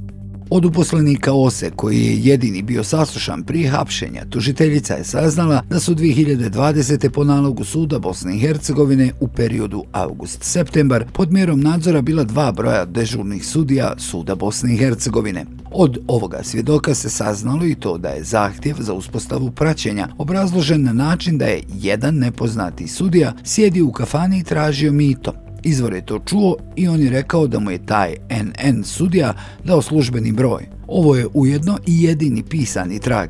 Od 0.50 0.66
uposlenika 0.66 1.34
OSE, 1.34 1.72
koji 1.76 2.06
je 2.06 2.20
jedini 2.20 2.62
bio 2.62 2.84
saslušan 2.84 3.44
prije 3.44 3.70
hapšenja, 3.70 4.26
tužiteljica 4.30 4.94
je 4.94 5.04
saznala 5.04 5.62
da 5.70 5.80
su 5.80 5.96
2020. 5.96 7.10
po 7.10 7.24
nalogu 7.24 7.64
suda 7.64 8.00
Bosne 8.00 8.36
i 8.36 8.40
Hercegovine 8.40 9.12
u 9.20 9.28
periodu 9.28 9.84
august-septembar 9.92 11.06
pod 11.14 11.32
mjerom 11.32 11.60
nadzora 11.60 12.02
bila 12.02 12.24
dva 12.24 12.52
broja 12.52 12.86
dežurnih 12.86 13.46
sudija 13.46 13.94
suda 13.98 14.36
Bosne 14.36 14.74
i 14.74 14.78
Hercegovine. 14.78 15.46
Od 15.72 15.98
ovoga 16.08 16.44
svjedoka 16.44 16.96
se 16.96 17.10
saznalo 17.10 17.66
i 17.66 17.76
to 17.76 17.98
da 17.98 18.10
je 18.10 18.24
zahtjev 18.24 18.76
za 18.80 18.94
uspostavu 18.94 19.52
praćenja 19.52 20.08
obrazložen 20.18 20.84
na 20.84 20.94
način 20.94 21.38
da 21.38 21.46
je 21.46 21.64
jedan 21.74 22.16
nepoznati 22.16 22.88
sudija 22.88 23.34
sjedio 23.44 23.86
u 23.86 23.92
kafani 23.92 24.40
i 24.40 24.44
tražio 24.44 24.92
mito. 24.92 25.45
Izvor 25.66 25.94
je 25.94 26.06
to 26.06 26.20
čuo 26.20 26.56
i 26.76 26.88
on 26.88 27.02
je 27.02 27.10
rekao 27.10 27.48
da 27.48 27.60
mu 27.60 27.72
je 27.72 27.86
taj 27.86 28.16
NN 28.30 28.84
sudija 28.84 29.34
dao 29.64 29.82
službeni 29.82 30.32
broj. 30.32 30.68
Ovo 30.88 31.16
je 31.16 31.28
ujedno 31.34 31.78
i 31.86 32.04
jedini 32.04 32.44
pisani 32.44 33.00
trag. 33.00 33.30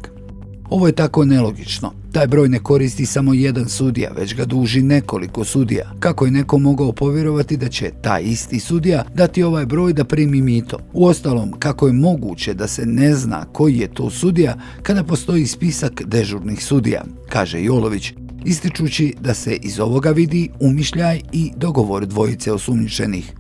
Ovo 0.70 0.88
je 0.88 0.94
tako 0.94 1.26
nelogično. 1.26 1.92
Taj 2.12 2.28
broj 2.28 2.50
ne 2.50 2.60
koristi 2.60 3.06
samo 3.06 3.34
jedan 3.34 3.70
sudija, 3.70 4.12
već 4.18 4.36
ga 4.36 4.46
duži 4.46 4.82
nekoliko 4.82 5.44
sudija. 5.44 5.92
Kako 6.00 6.26
je 6.26 6.32
neko 6.32 6.60
mogao 6.60 6.92
povjerovati 6.92 7.58
da 7.58 7.70
će 7.70 7.92
taj 8.02 8.24
isti 8.24 8.60
sudija 8.60 9.04
dati 9.14 9.44
ovaj 9.44 9.66
broj 9.66 9.94
da 9.94 10.04
primi 10.04 10.42
mito? 10.42 10.78
U 10.94 11.06
ostalom, 11.06 11.52
kako 11.60 11.88
je 11.88 11.94
moguće 11.94 12.54
da 12.54 12.68
se 12.68 12.86
ne 12.86 13.16
zna 13.16 13.46
koji 13.54 13.78
je 13.78 13.94
to 13.94 14.10
sudija 14.10 14.58
kada 14.82 15.04
postoji 15.04 15.48
spisak 15.48 16.04
dežurnih 16.06 16.66
sudija, 16.66 17.04
kaže 17.30 17.64
Jolović, 17.64 18.14
ističući 18.46 19.14
da 19.22 19.34
se 19.34 19.56
iz 19.56 19.80
ovoga 19.80 20.12
vidi 20.12 20.50
umišljaj 20.60 21.22
i 21.32 21.52
dogovor 21.58 22.06
dvojice 22.06 22.52
osumnjičenih. 22.52 23.34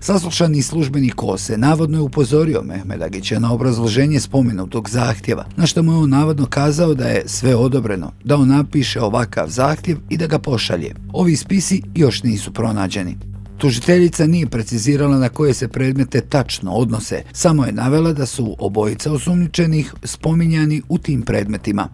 Saslušani 0.00 0.62
službeni 0.62 1.10
Kose 1.10 1.58
navodno 1.58 1.98
je 1.98 2.02
upozorio 2.02 2.62
Mehmedagića 2.62 3.38
na 3.38 3.52
obrazloženje 3.52 4.20
spomenutog 4.20 4.88
zahtjeva, 4.90 5.44
na 5.56 5.66
što 5.66 5.82
mu 5.82 5.92
je 5.92 5.98
on 5.98 6.10
navodno 6.10 6.46
kazao 6.46 6.94
da 6.94 7.08
je 7.08 7.22
sve 7.26 7.56
odobreno, 7.56 8.12
da 8.24 8.36
on 8.36 8.48
napiše 8.48 9.00
ovakav 9.00 9.48
zahtjev 9.48 9.98
i 10.10 10.16
da 10.16 10.26
ga 10.26 10.38
pošalje. 10.38 10.94
Ovi 11.12 11.36
spisi 11.36 11.82
još 11.94 12.22
nisu 12.22 12.52
pronađeni. 12.52 13.16
Tužiteljica 13.58 14.26
nije 14.26 14.46
precizirala 14.46 15.18
na 15.18 15.28
koje 15.28 15.54
se 15.54 15.68
predmete 15.68 16.20
tačno 16.20 16.72
odnose, 16.72 17.22
samo 17.32 17.64
je 17.64 17.72
navela 17.72 18.12
da 18.12 18.26
su 18.26 18.56
obojica 18.58 19.12
osumničenih 19.12 19.94
spominjani 20.04 20.82
u 20.88 20.98
tim 20.98 21.22
predmetima. 21.22 21.88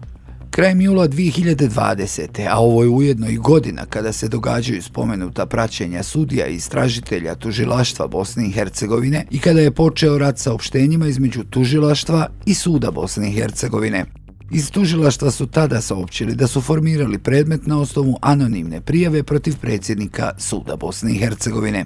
Krajem 0.59 0.81
jula 0.81 1.07
2020. 1.07 2.47
a 2.49 2.59
ovo 2.59 2.83
je 2.83 2.89
ujedno 2.89 3.29
i 3.29 3.35
godina 3.35 3.85
kada 3.85 4.13
se 4.13 4.27
događaju 4.27 4.83
spomenuta 4.83 5.45
praćenja 5.45 6.03
sudija 6.03 6.47
i 6.47 6.55
istražitelja 6.55 7.35
tužilaštva 7.35 8.07
Bosne 8.07 8.47
i 8.47 8.51
Hercegovine 8.51 9.25
i 9.31 9.39
kada 9.39 9.59
je 9.59 9.71
počeo 9.71 10.17
rad 10.17 10.39
sa 10.39 10.53
opštenjima 10.53 11.07
između 11.07 11.43
tužilaštva 11.43 12.27
i 12.45 12.53
suda 12.53 12.91
Bosne 12.91 13.29
i 13.29 13.31
Hercegovine. 13.31 14.05
Iz 14.51 14.71
tužilaštva 14.71 15.31
su 15.31 15.47
tada 15.47 15.81
saopćili 15.81 16.35
da 16.35 16.47
su 16.47 16.61
formirali 16.61 17.19
predmet 17.19 17.67
na 17.67 17.79
osnovu 17.79 18.17
anonimne 18.21 18.81
prijave 18.81 19.23
protiv 19.23 19.57
predsjednika 19.61 20.31
suda 20.37 20.75
Bosne 20.75 21.11
i 21.11 21.17
Hercegovine. 21.17 21.85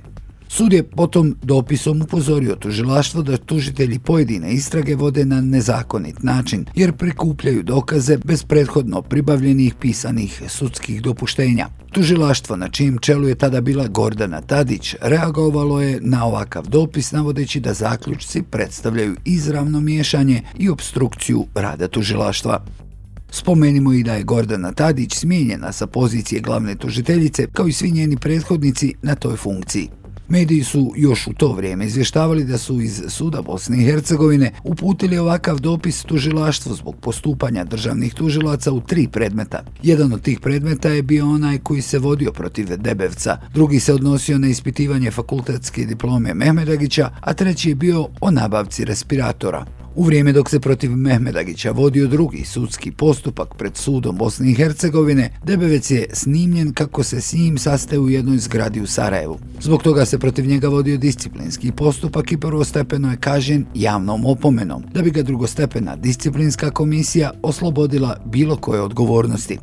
Sud 0.55 0.73
je 0.73 0.83
potom 0.83 1.35
dopisom 1.43 2.01
upozorio 2.01 2.55
tužilaštvo 2.55 3.21
da 3.21 3.37
tužitelji 3.37 3.99
pojedine 3.99 4.53
istrage 4.53 4.95
vode 4.95 5.25
na 5.25 5.41
nezakonit 5.41 6.23
način, 6.23 6.65
jer 6.75 6.91
prikupljaju 6.93 7.63
dokaze 7.63 8.17
bez 8.17 8.43
prethodno 8.43 9.01
pribavljenih 9.01 9.75
pisanih 9.75 10.41
sudskih 10.47 11.01
dopuštenja. 11.01 11.67
Tužilaštvo 11.91 12.55
na 12.55 12.69
čijem 12.69 12.97
čelu 12.97 13.27
je 13.27 13.35
tada 13.35 13.61
bila 13.61 13.87
Gordana 13.87 14.41
Tadić 14.41 14.95
reagovalo 15.01 15.81
je 15.81 15.99
na 16.01 16.25
ovakav 16.25 16.67
dopis 16.67 17.11
navodeći 17.11 17.59
da 17.59 17.73
zaključci 17.73 18.41
predstavljaju 18.41 19.15
izravno 19.25 19.81
miješanje 19.81 20.41
i 20.59 20.69
obstrukciju 20.69 21.45
rada 21.55 21.87
tužilaštva. 21.87 22.65
Spomenimo 23.31 23.93
i 23.93 24.03
da 24.03 24.13
je 24.13 24.23
Gordana 24.23 24.71
Tadić 24.71 25.15
smijenjena 25.15 25.71
sa 25.71 25.87
pozicije 25.87 26.41
glavne 26.41 26.75
tužiteljice 26.75 27.47
kao 27.53 27.67
i 27.67 27.71
svi 27.73 27.91
njeni 27.91 28.17
prethodnici 28.17 28.93
na 29.01 29.15
toj 29.15 29.37
funkciji. 29.37 30.02
Mediji 30.33 30.63
su 30.63 30.93
još 30.95 31.27
u 31.27 31.33
to 31.33 31.53
vrijeme 31.53 31.85
izvještavali 31.85 32.43
da 32.43 32.57
su 32.57 32.81
iz 32.81 33.03
Suda 33.07 33.41
Bosne 33.41 33.81
i 33.81 33.85
Hercegovine 33.85 34.51
uputili 34.63 35.17
ovakav 35.17 35.59
dopis 35.59 36.03
tužilaštvu 36.03 36.73
zbog 36.73 36.95
postupanja 36.95 37.63
državnih 37.63 38.13
tužilaca 38.13 38.71
u 38.71 38.81
tri 38.81 39.07
predmeta. 39.07 39.63
Jedan 39.83 40.13
od 40.13 40.21
tih 40.21 40.39
predmeta 40.39 40.89
je 40.89 41.03
bio 41.03 41.29
onaj 41.29 41.57
koji 41.57 41.81
se 41.81 41.99
vodio 41.99 42.31
protiv 42.31 42.77
Debevca, 42.77 43.37
drugi 43.53 43.79
se 43.79 43.93
odnosio 43.93 44.37
na 44.37 44.47
ispitivanje 44.47 45.11
fakultetske 45.11 45.85
diplome 45.85 46.33
Mehmedagića, 46.33 47.09
a 47.21 47.33
treći 47.33 47.69
je 47.69 47.75
bio 47.75 48.07
o 48.21 48.31
nabavci 48.31 48.85
respiratora. 48.85 49.82
U 49.95 50.03
vrijeme 50.03 50.31
dok 50.31 50.49
se 50.49 50.59
protiv 50.59 50.95
Mehmedagića 50.95 51.71
vodio 51.71 52.07
drugi 52.07 52.45
sudski 52.45 52.91
postupak 52.91 53.55
pred 53.57 53.77
sudom 53.77 54.17
Bosne 54.17 54.51
i 54.51 54.53
Hercegovine, 54.53 55.39
Debevec 55.43 55.91
je 55.91 56.05
snimljen 56.13 56.73
kako 56.73 57.03
se 57.03 57.21
s 57.21 57.33
njim 57.33 57.57
sastaje 57.57 57.99
u 57.99 58.09
jednoj 58.09 58.37
zgradi 58.37 58.81
u 58.81 58.87
Sarajevu. 58.87 59.39
Zbog 59.61 59.83
toga 59.83 60.05
se 60.05 60.19
protiv 60.19 60.45
njega 60.45 60.67
vodio 60.67 60.97
disciplinski 60.97 61.71
postupak 61.71 62.31
i 62.31 62.37
prvostepeno 62.37 63.11
je 63.11 63.17
kažen 63.17 63.65
javnom 63.75 64.25
opomenom, 64.25 64.83
da 64.93 65.01
bi 65.01 65.11
ga 65.11 65.21
drugostepena 65.23 65.95
disciplinska 65.95 66.71
komisija 66.71 67.31
oslobodila 67.41 68.17
bilo 68.25 68.55
koje 68.55 68.81
odgovornosti. 68.81 69.57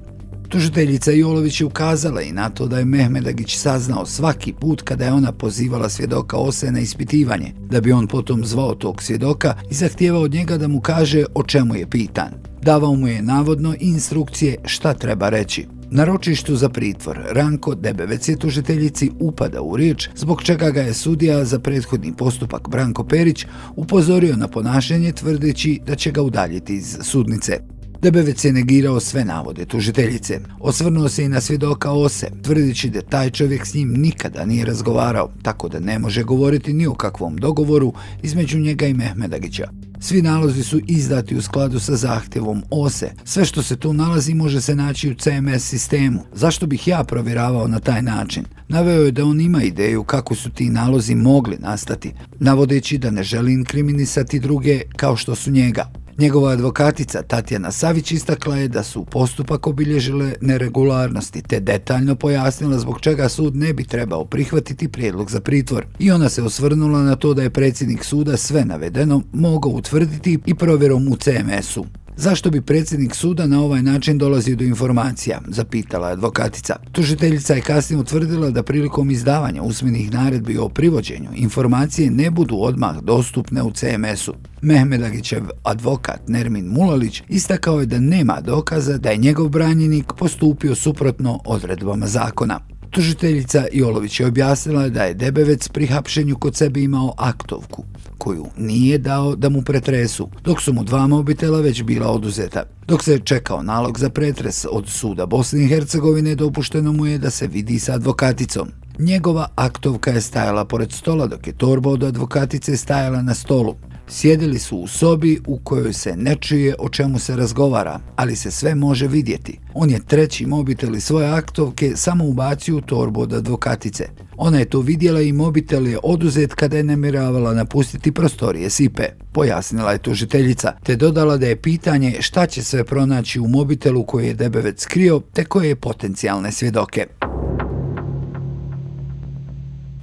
Tužiteljica 0.50 1.10
Jolović 1.10 1.60
je 1.60 1.66
ukazala 1.66 2.22
i 2.22 2.32
na 2.32 2.50
to 2.50 2.66
da 2.66 2.78
je 2.78 2.84
Mehmedagić 2.84 3.56
saznao 3.56 4.06
svaki 4.06 4.52
put 4.52 4.82
kada 4.82 5.04
je 5.04 5.12
ona 5.12 5.32
pozivala 5.32 5.88
svjedoka 5.88 6.36
Ose 6.36 6.72
na 6.72 6.80
ispitivanje, 6.80 7.52
da 7.70 7.80
bi 7.80 7.92
on 7.92 8.06
potom 8.06 8.44
zvao 8.44 8.74
tog 8.74 9.02
svjedoka 9.02 9.54
i 9.70 9.74
zahtijevao 9.74 10.22
od 10.22 10.34
njega 10.34 10.58
da 10.58 10.68
mu 10.68 10.80
kaže 10.80 11.24
o 11.34 11.42
čemu 11.42 11.74
je 11.74 11.90
pitan. 11.90 12.30
Davao 12.62 12.94
mu 12.94 13.08
je 13.08 13.22
navodno 13.22 13.74
instrukcije 13.80 14.56
šta 14.64 14.94
treba 14.94 15.28
reći. 15.28 15.66
Na 15.90 16.04
ročištu 16.04 16.56
za 16.56 16.68
pritvor 16.68 17.18
Ranko 17.30 17.74
Debevec 17.74 18.28
je 18.28 18.36
tužiteljici 18.36 19.10
upada 19.20 19.62
u 19.62 19.76
riječ, 19.76 20.08
zbog 20.16 20.42
čega 20.42 20.70
ga 20.70 20.80
je 20.80 20.94
sudija 20.94 21.44
za 21.44 21.58
prethodni 21.58 22.12
postupak 22.16 22.68
Branko 22.68 23.04
Perić 23.04 23.46
upozorio 23.76 24.36
na 24.36 24.48
ponašanje 24.48 25.12
tvrdeći 25.12 25.80
da 25.86 25.94
će 25.94 26.10
ga 26.10 26.22
udaljiti 26.22 26.74
iz 26.74 26.98
sudnice. 27.02 27.79
Debevec 28.02 28.44
je 28.44 28.52
negirao 28.52 29.00
sve 29.00 29.24
navode 29.24 29.64
tužiteljice. 29.64 30.40
Osvrnuo 30.60 31.08
se 31.08 31.24
i 31.24 31.28
na 31.28 31.40
svjedoka 31.40 31.90
Ose, 31.90 32.26
tvrdići 32.42 32.90
da 32.90 33.02
taj 33.02 33.30
čovjek 33.30 33.66
s 33.66 33.74
njim 33.74 33.92
nikada 33.96 34.44
nije 34.44 34.64
razgovarao, 34.64 35.30
tako 35.42 35.68
da 35.68 35.80
ne 35.80 35.98
može 35.98 36.22
govoriti 36.22 36.72
ni 36.72 36.86
o 36.86 36.94
kakvom 36.94 37.36
dogovoru 37.36 37.92
između 38.22 38.58
njega 38.58 38.86
i 38.86 38.94
Mehmedagića. 38.94 39.68
Svi 40.02 40.22
nalozi 40.22 40.62
su 40.62 40.80
izdati 40.86 41.36
u 41.36 41.42
skladu 41.42 41.80
sa 41.80 41.96
zahtjevom 41.96 42.62
OSE. 42.70 43.10
Sve 43.24 43.44
što 43.44 43.62
se 43.62 43.76
tu 43.76 43.92
nalazi 43.92 44.34
može 44.34 44.60
se 44.60 44.74
naći 44.74 45.10
u 45.10 45.14
CMS 45.14 45.62
sistemu. 45.62 46.20
Zašto 46.34 46.66
bih 46.66 46.88
ja 46.88 47.04
provjeravao 47.04 47.68
na 47.68 47.80
taj 47.80 48.02
način? 48.02 48.44
Naveo 48.68 49.02
je 49.02 49.10
da 49.10 49.24
on 49.24 49.40
ima 49.40 49.62
ideju 49.62 50.04
kako 50.04 50.34
su 50.34 50.50
ti 50.50 50.70
nalozi 50.70 51.14
mogli 51.14 51.56
nastati, 51.58 52.12
navodeći 52.38 52.98
da 52.98 53.10
ne 53.10 53.22
želi 53.22 53.52
inkriminisati 53.52 54.40
druge 54.40 54.82
kao 54.96 55.16
što 55.16 55.34
su 55.34 55.50
njega. 55.50 55.99
Njegova 56.20 56.50
advokatica 56.50 57.22
Tatjana 57.22 57.72
Savić 57.72 58.12
istakla 58.12 58.56
je 58.56 58.68
da 58.68 58.82
su 58.82 59.04
postupak 59.04 59.66
obilježile 59.66 60.34
neregularnosti 60.40 61.42
te 61.42 61.60
detaljno 61.60 62.14
pojasnila 62.14 62.78
zbog 62.78 63.00
čega 63.00 63.28
sud 63.28 63.56
ne 63.56 63.72
bi 63.72 63.84
trebao 63.84 64.24
prihvatiti 64.24 64.88
prijedlog 64.88 65.30
za 65.30 65.40
pritvor. 65.40 65.86
I 65.98 66.10
ona 66.10 66.28
se 66.28 66.42
osvrnula 66.42 67.02
na 67.02 67.16
to 67.16 67.34
da 67.34 67.42
je 67.42 67.50
predsjednik 67.50 68.04
suda 68.04 68.36
sve 68.36 68.64
navedeno 68.64 69.22
mogao 69.32 69.72
utvrditi 69.72 70.38
i 70.46 70.54
provjerom 70.54 71.08
u 71.08 71.16
CMS-u. 71.16 71.86
Zašto 72.16 72.50
bi 72.50 72.60
predsjednik 72.60 73.14
suda 73.14 73.46
na 73.46 73.60
ovaj 73.60 73.82
način 73.82 74.18
dolazio 74.18 74.56
do 74.56 74.64
informacija, 74.64 75.40
zapitala 75.48 76.08
je 76.08 76.12
advokatica. 76.12 76.76
Tužiteljica 76.92 77.54
je 77.54 77.60
kasnije 77.60 78.00
utvrdila 78.00 78.50
da 78.50 78.62
prilikom 78.62 79.10
izdavanja 79.10 79.62
usmenih 79.62 80.12
naredbi 80.12 80.58
o 80.58 80.68
privođenju 80.68 81.28
informacije 81.34 82.10
ne 82.10 82.30
budu 82.30 82.56
odmah 82.56 82.96
dostupne 83.02 83.62
u 83.62 83.70
CMS-u. 83.70 84.34
Mehmedagićev 84.62 85.42
advokat 85.62 86.28
Nermin 86.28 86.66
Mulalić 86.66 87.22
istakao 87.28 87.80
je 87.80 87.86
da 87.86 87.98
nema 88.00 88.40
dokaza 88.40 88.98
da 88.98 89.10
je 89.10 89.16
njegov 89.16 89.48
branjenik 89.48 90.12
postupio 90.18 90.74
suprotno 90.74 91.40
odredbama 91.44 92.06
zakona. 92.06 92.60
Tužiteljica 92.90 93.64
Jolović 93.72 94.20
je 94.20 94.26
objasnila 94.26 94.88
da 94.88 95.04
je 95.04 95.14
Debevec 95.14 95.68
pri 95.68 95.86
hapšenju 95.86 96.36
kod 96.36 96.56
sebe 96.56 96.82
imao 96.82 97.14
aktovku, 97.18 97.84
koju 98.18 98.46
nije 98.56 98.98
dao 98.98 99.36
da 99.36 99.48
mu 99.48 99.62
pretresu, 99.62 100.28
dok 100.44 100.60
su 100.60 100.72
mu 100.72 100.84
dva 100.84 101.06
mobitela 101.06 101.60
već 101.60 101.82
bila 101.82 102.10
oduzeta. 102.10 102.62
Dok 102.86 103.02
se 103.02 103.18
čekao 103.18 103.62
nalog 103.62 103.98
za 103.98 104.10
pretres 104.10 104.66
od 104.70 104.88
suda 104.88 105.26
Bosne 105.26 105.64
i 105.64 105.68
Hercegovine, 105.68 106.34
dopušteno 106.34 106.92
mu 106.92 107.06
je 107.06 107.18
da 107.18 107.30
se 107.30 107.46
vidi 107.46 107.78
sa 107.78 107.92
advokaticom. 107.94 108.68
Njegova 109.00 109.48
aktovka 109.54 110.10
je 110.10 110.20
stajala 110.20 110.64
pored 110.64 110.92
stola, 110.92 111.26
dok 111.26 111.46
je 111.46 111.52
torba 111.52 111.90
od 111.90 112.04
advokatice 112.04 112.76
stajala 112.76 113.22
na 113.22 113.34
stolu. 113.34 113.76
Sjedili 114.08 114.58
su 114.58 114.76
u 114.76 114.86
sobi 114.86 115.40
u 115.46 115.58
kojoj 115.58 115.92
se 115.92 116.16
ne 116.16 116.36
čuje 116.36 116.74
o 116.78 116.88
čemu 116.88 117.18
se 117.18 117.36
razgovara, 117.36 118.00
ali 118.16 118.36
se 118.36 118.50
sve 118.50 118.74
može 118.74 119.06
vidjeti. 119.06 119.58
On 119.74 119.90
je 119.90 120.06
treći 120.06 120.46
mobitel 120.46 120.96
i 120.96 121.00
svoje 121.00 121.28
aktovke 121.28 121.92
samo 121.96 122.24
ubacio 122.24 122.76
u 122.76 122.80
torbu 122.80 123.20
od 123.20 123.32
advokatice. 123.32 124.08
Ona 124.36 124.58
je 124.58 124.64
to 124.64 124.80
vidjela 124.80 125.20
i 125.20 125.32
mobitel 125.32 125.86
je 125.86 125.98
oduzet 126.02 126.54
kada 126.54 126.76
je 126.76 126.84
namiravala 126.84 127.54
napustiti 127.54 128.12
prostorije 128.12 128.70
Sipe. 128.70 129.04
Pojasnila 129.32 129.92
je 129.92 129.98
tužiteljica, 129.98 130.72
te 130.82 130.96
dodala 130.96 131.36
da 131.36 131.46
je 131.46 131.56
pitanje 131.56 132.16
šta 132.20 132.46
će 132.46 132.62
sve 132.62 132.84
pronaći 132.84 133.40
u 133.40 133.48
mobitelu 133.48 134.06
koji 134.06 134.26
je 134.26 134.34
Debevec 134.34 134.82
skrio, 134.82 135.20
te 135.32 135.44
koje 135.44 135.68
je 135.68 135.76
potencijalne 135.76 136.52
svjedoke. 136.52 137.06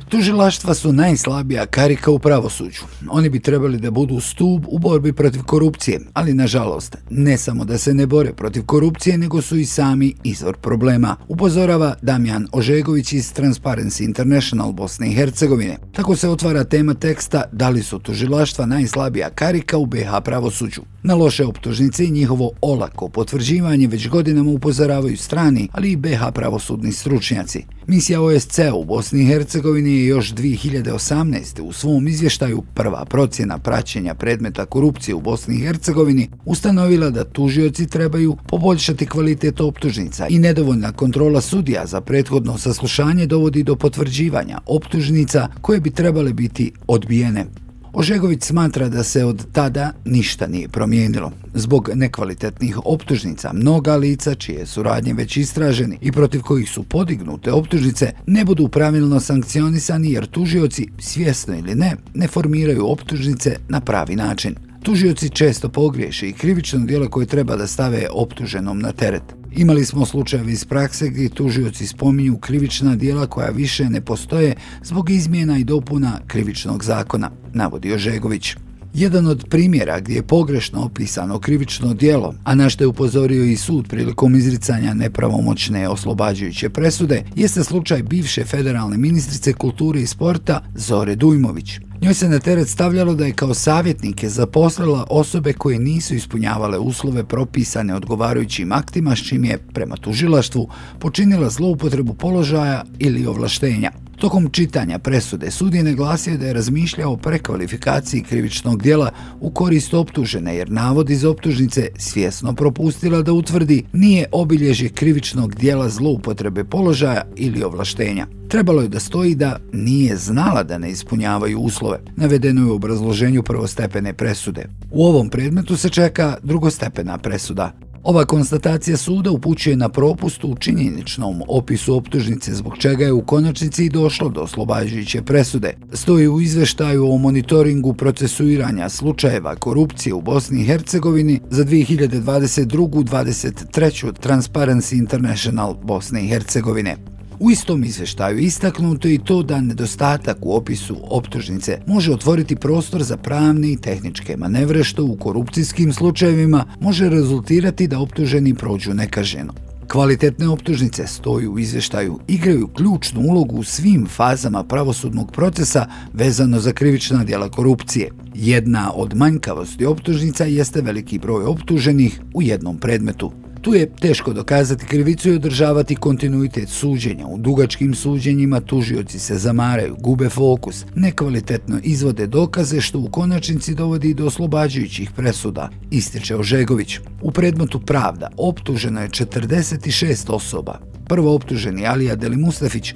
Tužilaštva 0.10 0.74
su 0.74 0.94
najslabija 0.94 1.66
karika 1.66 2.12
u 2.12 2.20
pravosuđu. 2.20 2.82
Oni 3.10 3.30
bi 3.30 3.40
trebali 3.40 3.78
da 3.78 3.92
budu 3.92 4.20
stub 4.20 4.66
u 4.68 4.80
borbi 4.80 5.14
protiv 5.14 5.44
korupcije, 5.44 6.00
ali 6.14 6.34
nažalost, 6.34 6.98
ne 7.10 7.38
samo 7.38 7.66
da 7.66 7.78
se 7.78 7.94
ne 7.94 8.06
bore 8.06 8.34
protiv 8.34 8.66
korupcije, 8.66 9.18
nego 9.18 9.42
su 9.42 9.58
i 9.58 9.66
sami 9.66 10.14
izvor 10.24 10.58
problema. 10.58 11.16
Upozorava 11.28 11.96
Damjan 12.02 12.48
Ožegović 12.52 13.14
iz 13.14 13.34
Transparency 13.34 14.04
International 14.04 14.72
Bosne 14.72 15.08
i 15.12 15.14
Hercegovine. 15.14 15.78
Tako 15.92 16.16
se 16.16 16.30
otvara 16.30 16.64
tema 16.64 16.94
teksta 16.94 17.44
da 17.52 17.70
li 17.70 17.84
su 17.84 18.00
tužilaštva 18.00 18.66
najslabija 18.66 19.30
karika 19.30 19.78
u 19.78 19.86
BH 19.86 20.24
pravosuđu. 20.24 20.82
Na 21.04 21.16
loše 21.16 21.46
optužnice 21.46 22.06
i 22.06 22.12
njihovo 22.12 22.52
olako 22.62 23.10
potvrđivanje 23.10 23.88
već 23.88 24.10
godinama 24.10 24.52
upozoravaju 24.52 25.18
strani, 25.18 25.70
ali 25.72 25.92
i 25.92 25.96
BH 25.96 26.22
pravosudni 26.34 26.92
stručnjaci. 26.92 27.64
Misija 27.88 28.22
OSC 28.22 28.60
u 28.74 28.84
Bosni 28.84 29.22
i 29.22 29.26
Hercegovini 29.26 29.97
je 30.00 30.06
još 30.06 30.34
2018. 30.34 31.62
u 31.62 31.74
svom 31.74 32.08
izvještaju 32.08 32.64
prva 32.74 33.06
procjena 33.06 33.58
praćenja 33.58 34.14
predmeta 34.14 34.66
korupcije 34.66 35.16
u 35.16 35.22
Bosni 35.22 35.56
i 35.56 35.60
Hercegovini 35.60 36.30
ustanovila 36.46 37.10
da 37.10 37.24
tužioci 37.24 37.88
trebaju 37.88 38.38
poboljšati 38.48 39.06
kvalitet 39.06 39.62
optužnica 39.62 40.28
i 40.28 40.40
nedovoljna 40.40 40.92
kontrola 40.92 41.42
sudija 41.42 41.86
za 41.86 42.02
prethodno 42.02 42.58
saslušanje 42.58 43.26
dovodi 43.26 43.64
do 43.64 43.76
potvrđivanja 43.76 44.60
optužnica 44.66 45.48
koje 45.62 45.80
bi 45.80 45.92
trebale 45.92 46.34
biti 46.34 46.72
odbijene. 46.88 47.46
Ožegović 47.94 48.44
smatra 48.44 48.90
da 48.90 49.04
se 49.04 49.26
od 49.26 49.46
tada 49.52 49.92
ništa 50.06 50.48
nije 50.48 50.68
promijenilo. 50.68 51.32
Zbog 51.54 51.90
nekvalitetnih 51.94 52.78
optužnica, 52.86 53.54
mnoga 53.54 53.96
lica 53.96 54.36
čije 54.36 54.66
su 54.66 54.84
radnje 54.84 55.14
već 55.14 55.38
istraženi 55.38 55.98
i 56.02 56.12
protiv 56.12 56.42
kojih 56.42 56.70
su 56.70 56.84
podignute 56.84 57.52
optužnice 57.52 58.12
ne 58.28 58.46
budu 58.46 58.68
pravilno 58.68 59.20
sankcionisani 59.20 60.12
jer 60.12 60.26
tužioci, 60.26 60.88
svjesno 61.00 61.58
ili 61.58 61.76
ne, 61.76 61.96
ne 62.14 62.28
formiraju 62.28 62.92
optužnice 62.92 63.56
na 63.70 63.82
pravi 63.82 64.16
način. 64.16 64.56
Tužioci 64.84 65.30
često 65.30 65.70
pogriješe 65.70 66.30
i 66.30 66.34
krivično 66.34 66.80
dijelo 66.80 67.10
koje 67.10 67.26
treba 67.26 67.56
da 67.56 67.68
stave 67.68 68.08
optuženom 68.12 68.80
na 68.80 68.92
teret. 68.92 69.37
Imali 69.58 69.86
smo 69.86 70.06
slučajeve 70.06 70.52
iz 70.52 70.66
prakse 70.66 71.10
gdje 71.10 71.30
tužioci 71.30 71.88
spominju 71.88 72.38
krivična 72.38 72.96
dijela 72.96 73.28
koja 73.28 73.50
više 73.50 73.90
ne 73.90 74.02
postoje 74.02 74.56
zbog 74.84 75.10
izmjena 75.10 75.58
i 75.58 75.64
dopuna 75.64 76.20
krivičnog 76.28 76.84
zakona, 76.84 77.32
navodio 77.54 77.98
Žegović. 77.98 78.56
Jedan 78.94 79.28
od 79.28 79.46
primjera 79.50 80.00
gdje 80.00 80.16
je 80.16 80.24
pogrešno 80.24 80.82
opisano 80.82 81.40
krivično 81.40 81.94
dijelo, 81.94 82.34
a 82.44 82.56
na 82.56 82.70
što 82.70 82.84
je 82.84 82.88
upozorio 82.88 83.44
i 83.44 83.56
sud 83.56 83.88
prilikom 83.88 84.36
izricanja 84.36 84.94
nepravomoćne 84.94 85.90
oslobađajuće 85.90 86.70
presude, 86.70 87.24
jeste 87.36 87.64
slučaj 87.64 88.04
bivše 88.04 88.44
federalne 88.44 88.98
ministrice 88.98 89.54
kulture 89.54 90.02
i 90.02 90.08
sporta 90.08 90.64
Zore 90.76 91.16
Dujmović. 91.16 91.80
Njoj 92.02 92.14
se 92.14 92.30
na 92.30 92.40
teret 92.40 92.68
stavljalo 92.68 93.16
da 93.16 93.26
je 93.26 93.34
kao 93.34 93.54
savjetnike 93.54 94.30
zaposlila 94.30 95.08
osobe 95.10 95.54
koje 95.54 95.80
nisu 95.80 96.16
ispunjavale 96.16 96.78
uslove 96.78 97.24
propisane 97.24 97.96
odgovarajućim 97.96 98.72
aktima 98.72 99.16
s 99.16 99.20
čim 99.28 99.46
je, 99.46 99.58
prema 99.74 99.96
tužilaštvu, 99.96 100.70
počinila 101.00 101.50
zloupotrebu 101.50 102.14
položaja 102.14 102.84
ili 103.00 103.26
ovlaštenja. 103.26 103.92
Tokom 104.18 104.50
čitanja 104.52 105.00
presude 105.00 105.52
sud 105.52 105.74
je 105.74 105.84
naglasio 105.84 106.38
da 106.38 106.46
je 106.46 106.54
razmišljao 106.54 107.12
o 107.14 107.18
prekvalifikaciji 107.18 108.22
krivičnog 108.22 108.82
dijela 108.82 109.12
u 109.40 109.52
korist 109.52 109.94
optužene 109.94 110.56
jer 110.56 110.72
navod 110.72 111.10
iz 111.10 111.26
optužnice 111.26 111.90
svjesno 111.98 112.54
propustila 112.54 113.22
da 113.22 113.34
utvrdi 113.34 113.84
nije 113.94 114.26
obilježje 114.32 114.90
krivičnog 114.90 115.56
dijela 115.56 115.90
zloupotrebe 115.90 116.64
položaja 116.64 117.22
ili 117.36 117.64
ovlaštenja. 117.64 118.28
Trebalo 118.48 118.82
je 118.82 118.88
da 118.88 119.00
stoji 119.00 119.36
da 119.36 119.60
nije 119.74 120.16
znala 120.16 120.64
da 120.64 120.78
ne 120.78 120.92
ispunjavaju 120.92 121.60
uslove. 121.60 122.00
Navedeno 122.16 122.62
je 122.62 122.72
u 122.72 122.76
obrazloženju 122.76 123.44
prvostepene 123.44 124.14
presude. 124.14 124.66
U 124.92 125.06
ovom 125.06 125.30
predmetu 125.30 125.78
se 125.78 125.90
čeka 125.90 126.38
drugostepena 126.44 127.18
presuda. 127.18 127.72
Ova 128.04 128.26
konstatacija 128.26 128.98
suda 128.98 129.32
upućuje 129.32 129.76
na 129.76 129.90
propust 129.90 130.44
u 130.44 130.56
činjeničnom 130.60 131.42
opisu 131.48 131.96
optužnice 131.96 132.54
zbog 132.54 132.78
čega 132.78 133.06
je 133.06 133.14
u 133.14 133.22
konačnici 133.22 133.86
i 133.86 133.90
došlo 133.90 134.30
do 134.30 134.42
oslobađajuće 134.42 135.22
presude. 135.22 135.74
Stoji 135.94 136.28
u 136.28 136.42
izveštaju 136.42 137.12
o 137.12 137.18
monitoringu 137.18 137.94
procesuiranja 137.94 138.90
slučajeva 138.90 139.56
korupcije 139.56 140.14
u 140.14 140.22
Bosni 140.22 140.62
i 140.62 140.66
Hercegovini 140.66 141.40
za 141.50 141.66
2022-2023 141.66 144.12
Transparency 144.24 144.98
International 144.98 145.76
Bosne 145.84 146.26
i 146.26 146.28
Hercegovine. 146.28 147.17
U 147.40 147.52
istom 147.52 147.84
izveštaju 147.84 148.38
istaknuto 148.38 149.08
i 149.08 149.18
to 149.18 149.44
da 149.44 149.62
nedostatak 149.62 150.38
u 150.42 150.56
opisu 150.56 150.98
optužnice 151.04 151.80
može 151.88 152.14
otvoriti 152.14 152.56
prostor 152.56 153.04
za 153.04 153.18
pravne 153.18 153.72
i 153.72 153.78
tehničke 153.78 154.38
manevre 154.38 154.84
što 154.84 155.06
u 155.06 155.16
korupcijskim 155.16 155.94
slučajevima 155.94 156.66
može 156.80 157.10
rezultirati 157.10 157.88
da 157.88 158.00
optuženi 158.00 158.54
prođu 158.54 158.94
nekaženo. 158.94 159.54
Kvalitetne 159.88 160.48
optužnice 160.48 161.08
stoju 161.08 161.54
u 161.54 161.60
izveštaju, 161.60 162.20
igraju 162.28 162.68
ključnu 162.68 163.22
ulogu 163.22 163.56
u 163.56 163.64
svim 163.64 164.08
fazama 164.16 164.64
pravosudnog 164.64 165.32
procesa 165.32 165.88
vezano 166.14 166.60
za 166.60 166.72
krivična 166.72 167.24
djela 167.24 167.50
korupcije. 167.50 168.10
Jedna 168.36 168.92
od 168.96 169.16
manjkavosti 169.16 169.86
optužnica 169.86 170.46
jeste 170.46 170.82
veliki 170.82 171.20
broj 171.20 171.46
optuženih 171.46 172.22
u 172.34 172.42
jednom 172.42 172.78
predmetu. 172.78 173.32
Tu 173.62 173.76
je 173.76 173.90
teško 173.96 174.34
dokazati 174.34 174.86
krivicu 174.86 175.30
i 175.30 175.36
održavati 175.36 175.96
kontinuitet 175.96 176.70
suđenja. 176.70 177.28
U 177.28 177.38
dugačkim 177.38 177.96
suđenjima 177.96 178.60
tužioci 178.60 179.20
se 179.20 179.38
zamaraju, 179.38 179.96
gube 180.00 180.30
fokus, 180.30 180.86
nekvalitetno 180.96 181.80
izvode 181.84 182.28
dokaze 182.28 182.82
što 182.82 183.00
u 183.00 183.10
konačnici 183.10 183.76
dovodi 183.76 184.14
do 184.14 184.26
oslobađajućih 184.26 185.12
presuda, 185.12 185.70
ističe 185.92 186.36
Ožegović. 186.36 187.00
U 187.22 187.32
predmetu 187.32 187.80
Pravda 187.80 188.30
optuženo 188.38 189.02
je 189.02 189.10
46 189.10 190.32
osoba. 190.32 190.80
Prvo 191.08 191.36
optuženi 191.36 191.88
Alija 191.88 192.16
Deli 192.16 192.38
Mustafić 192.38 192.94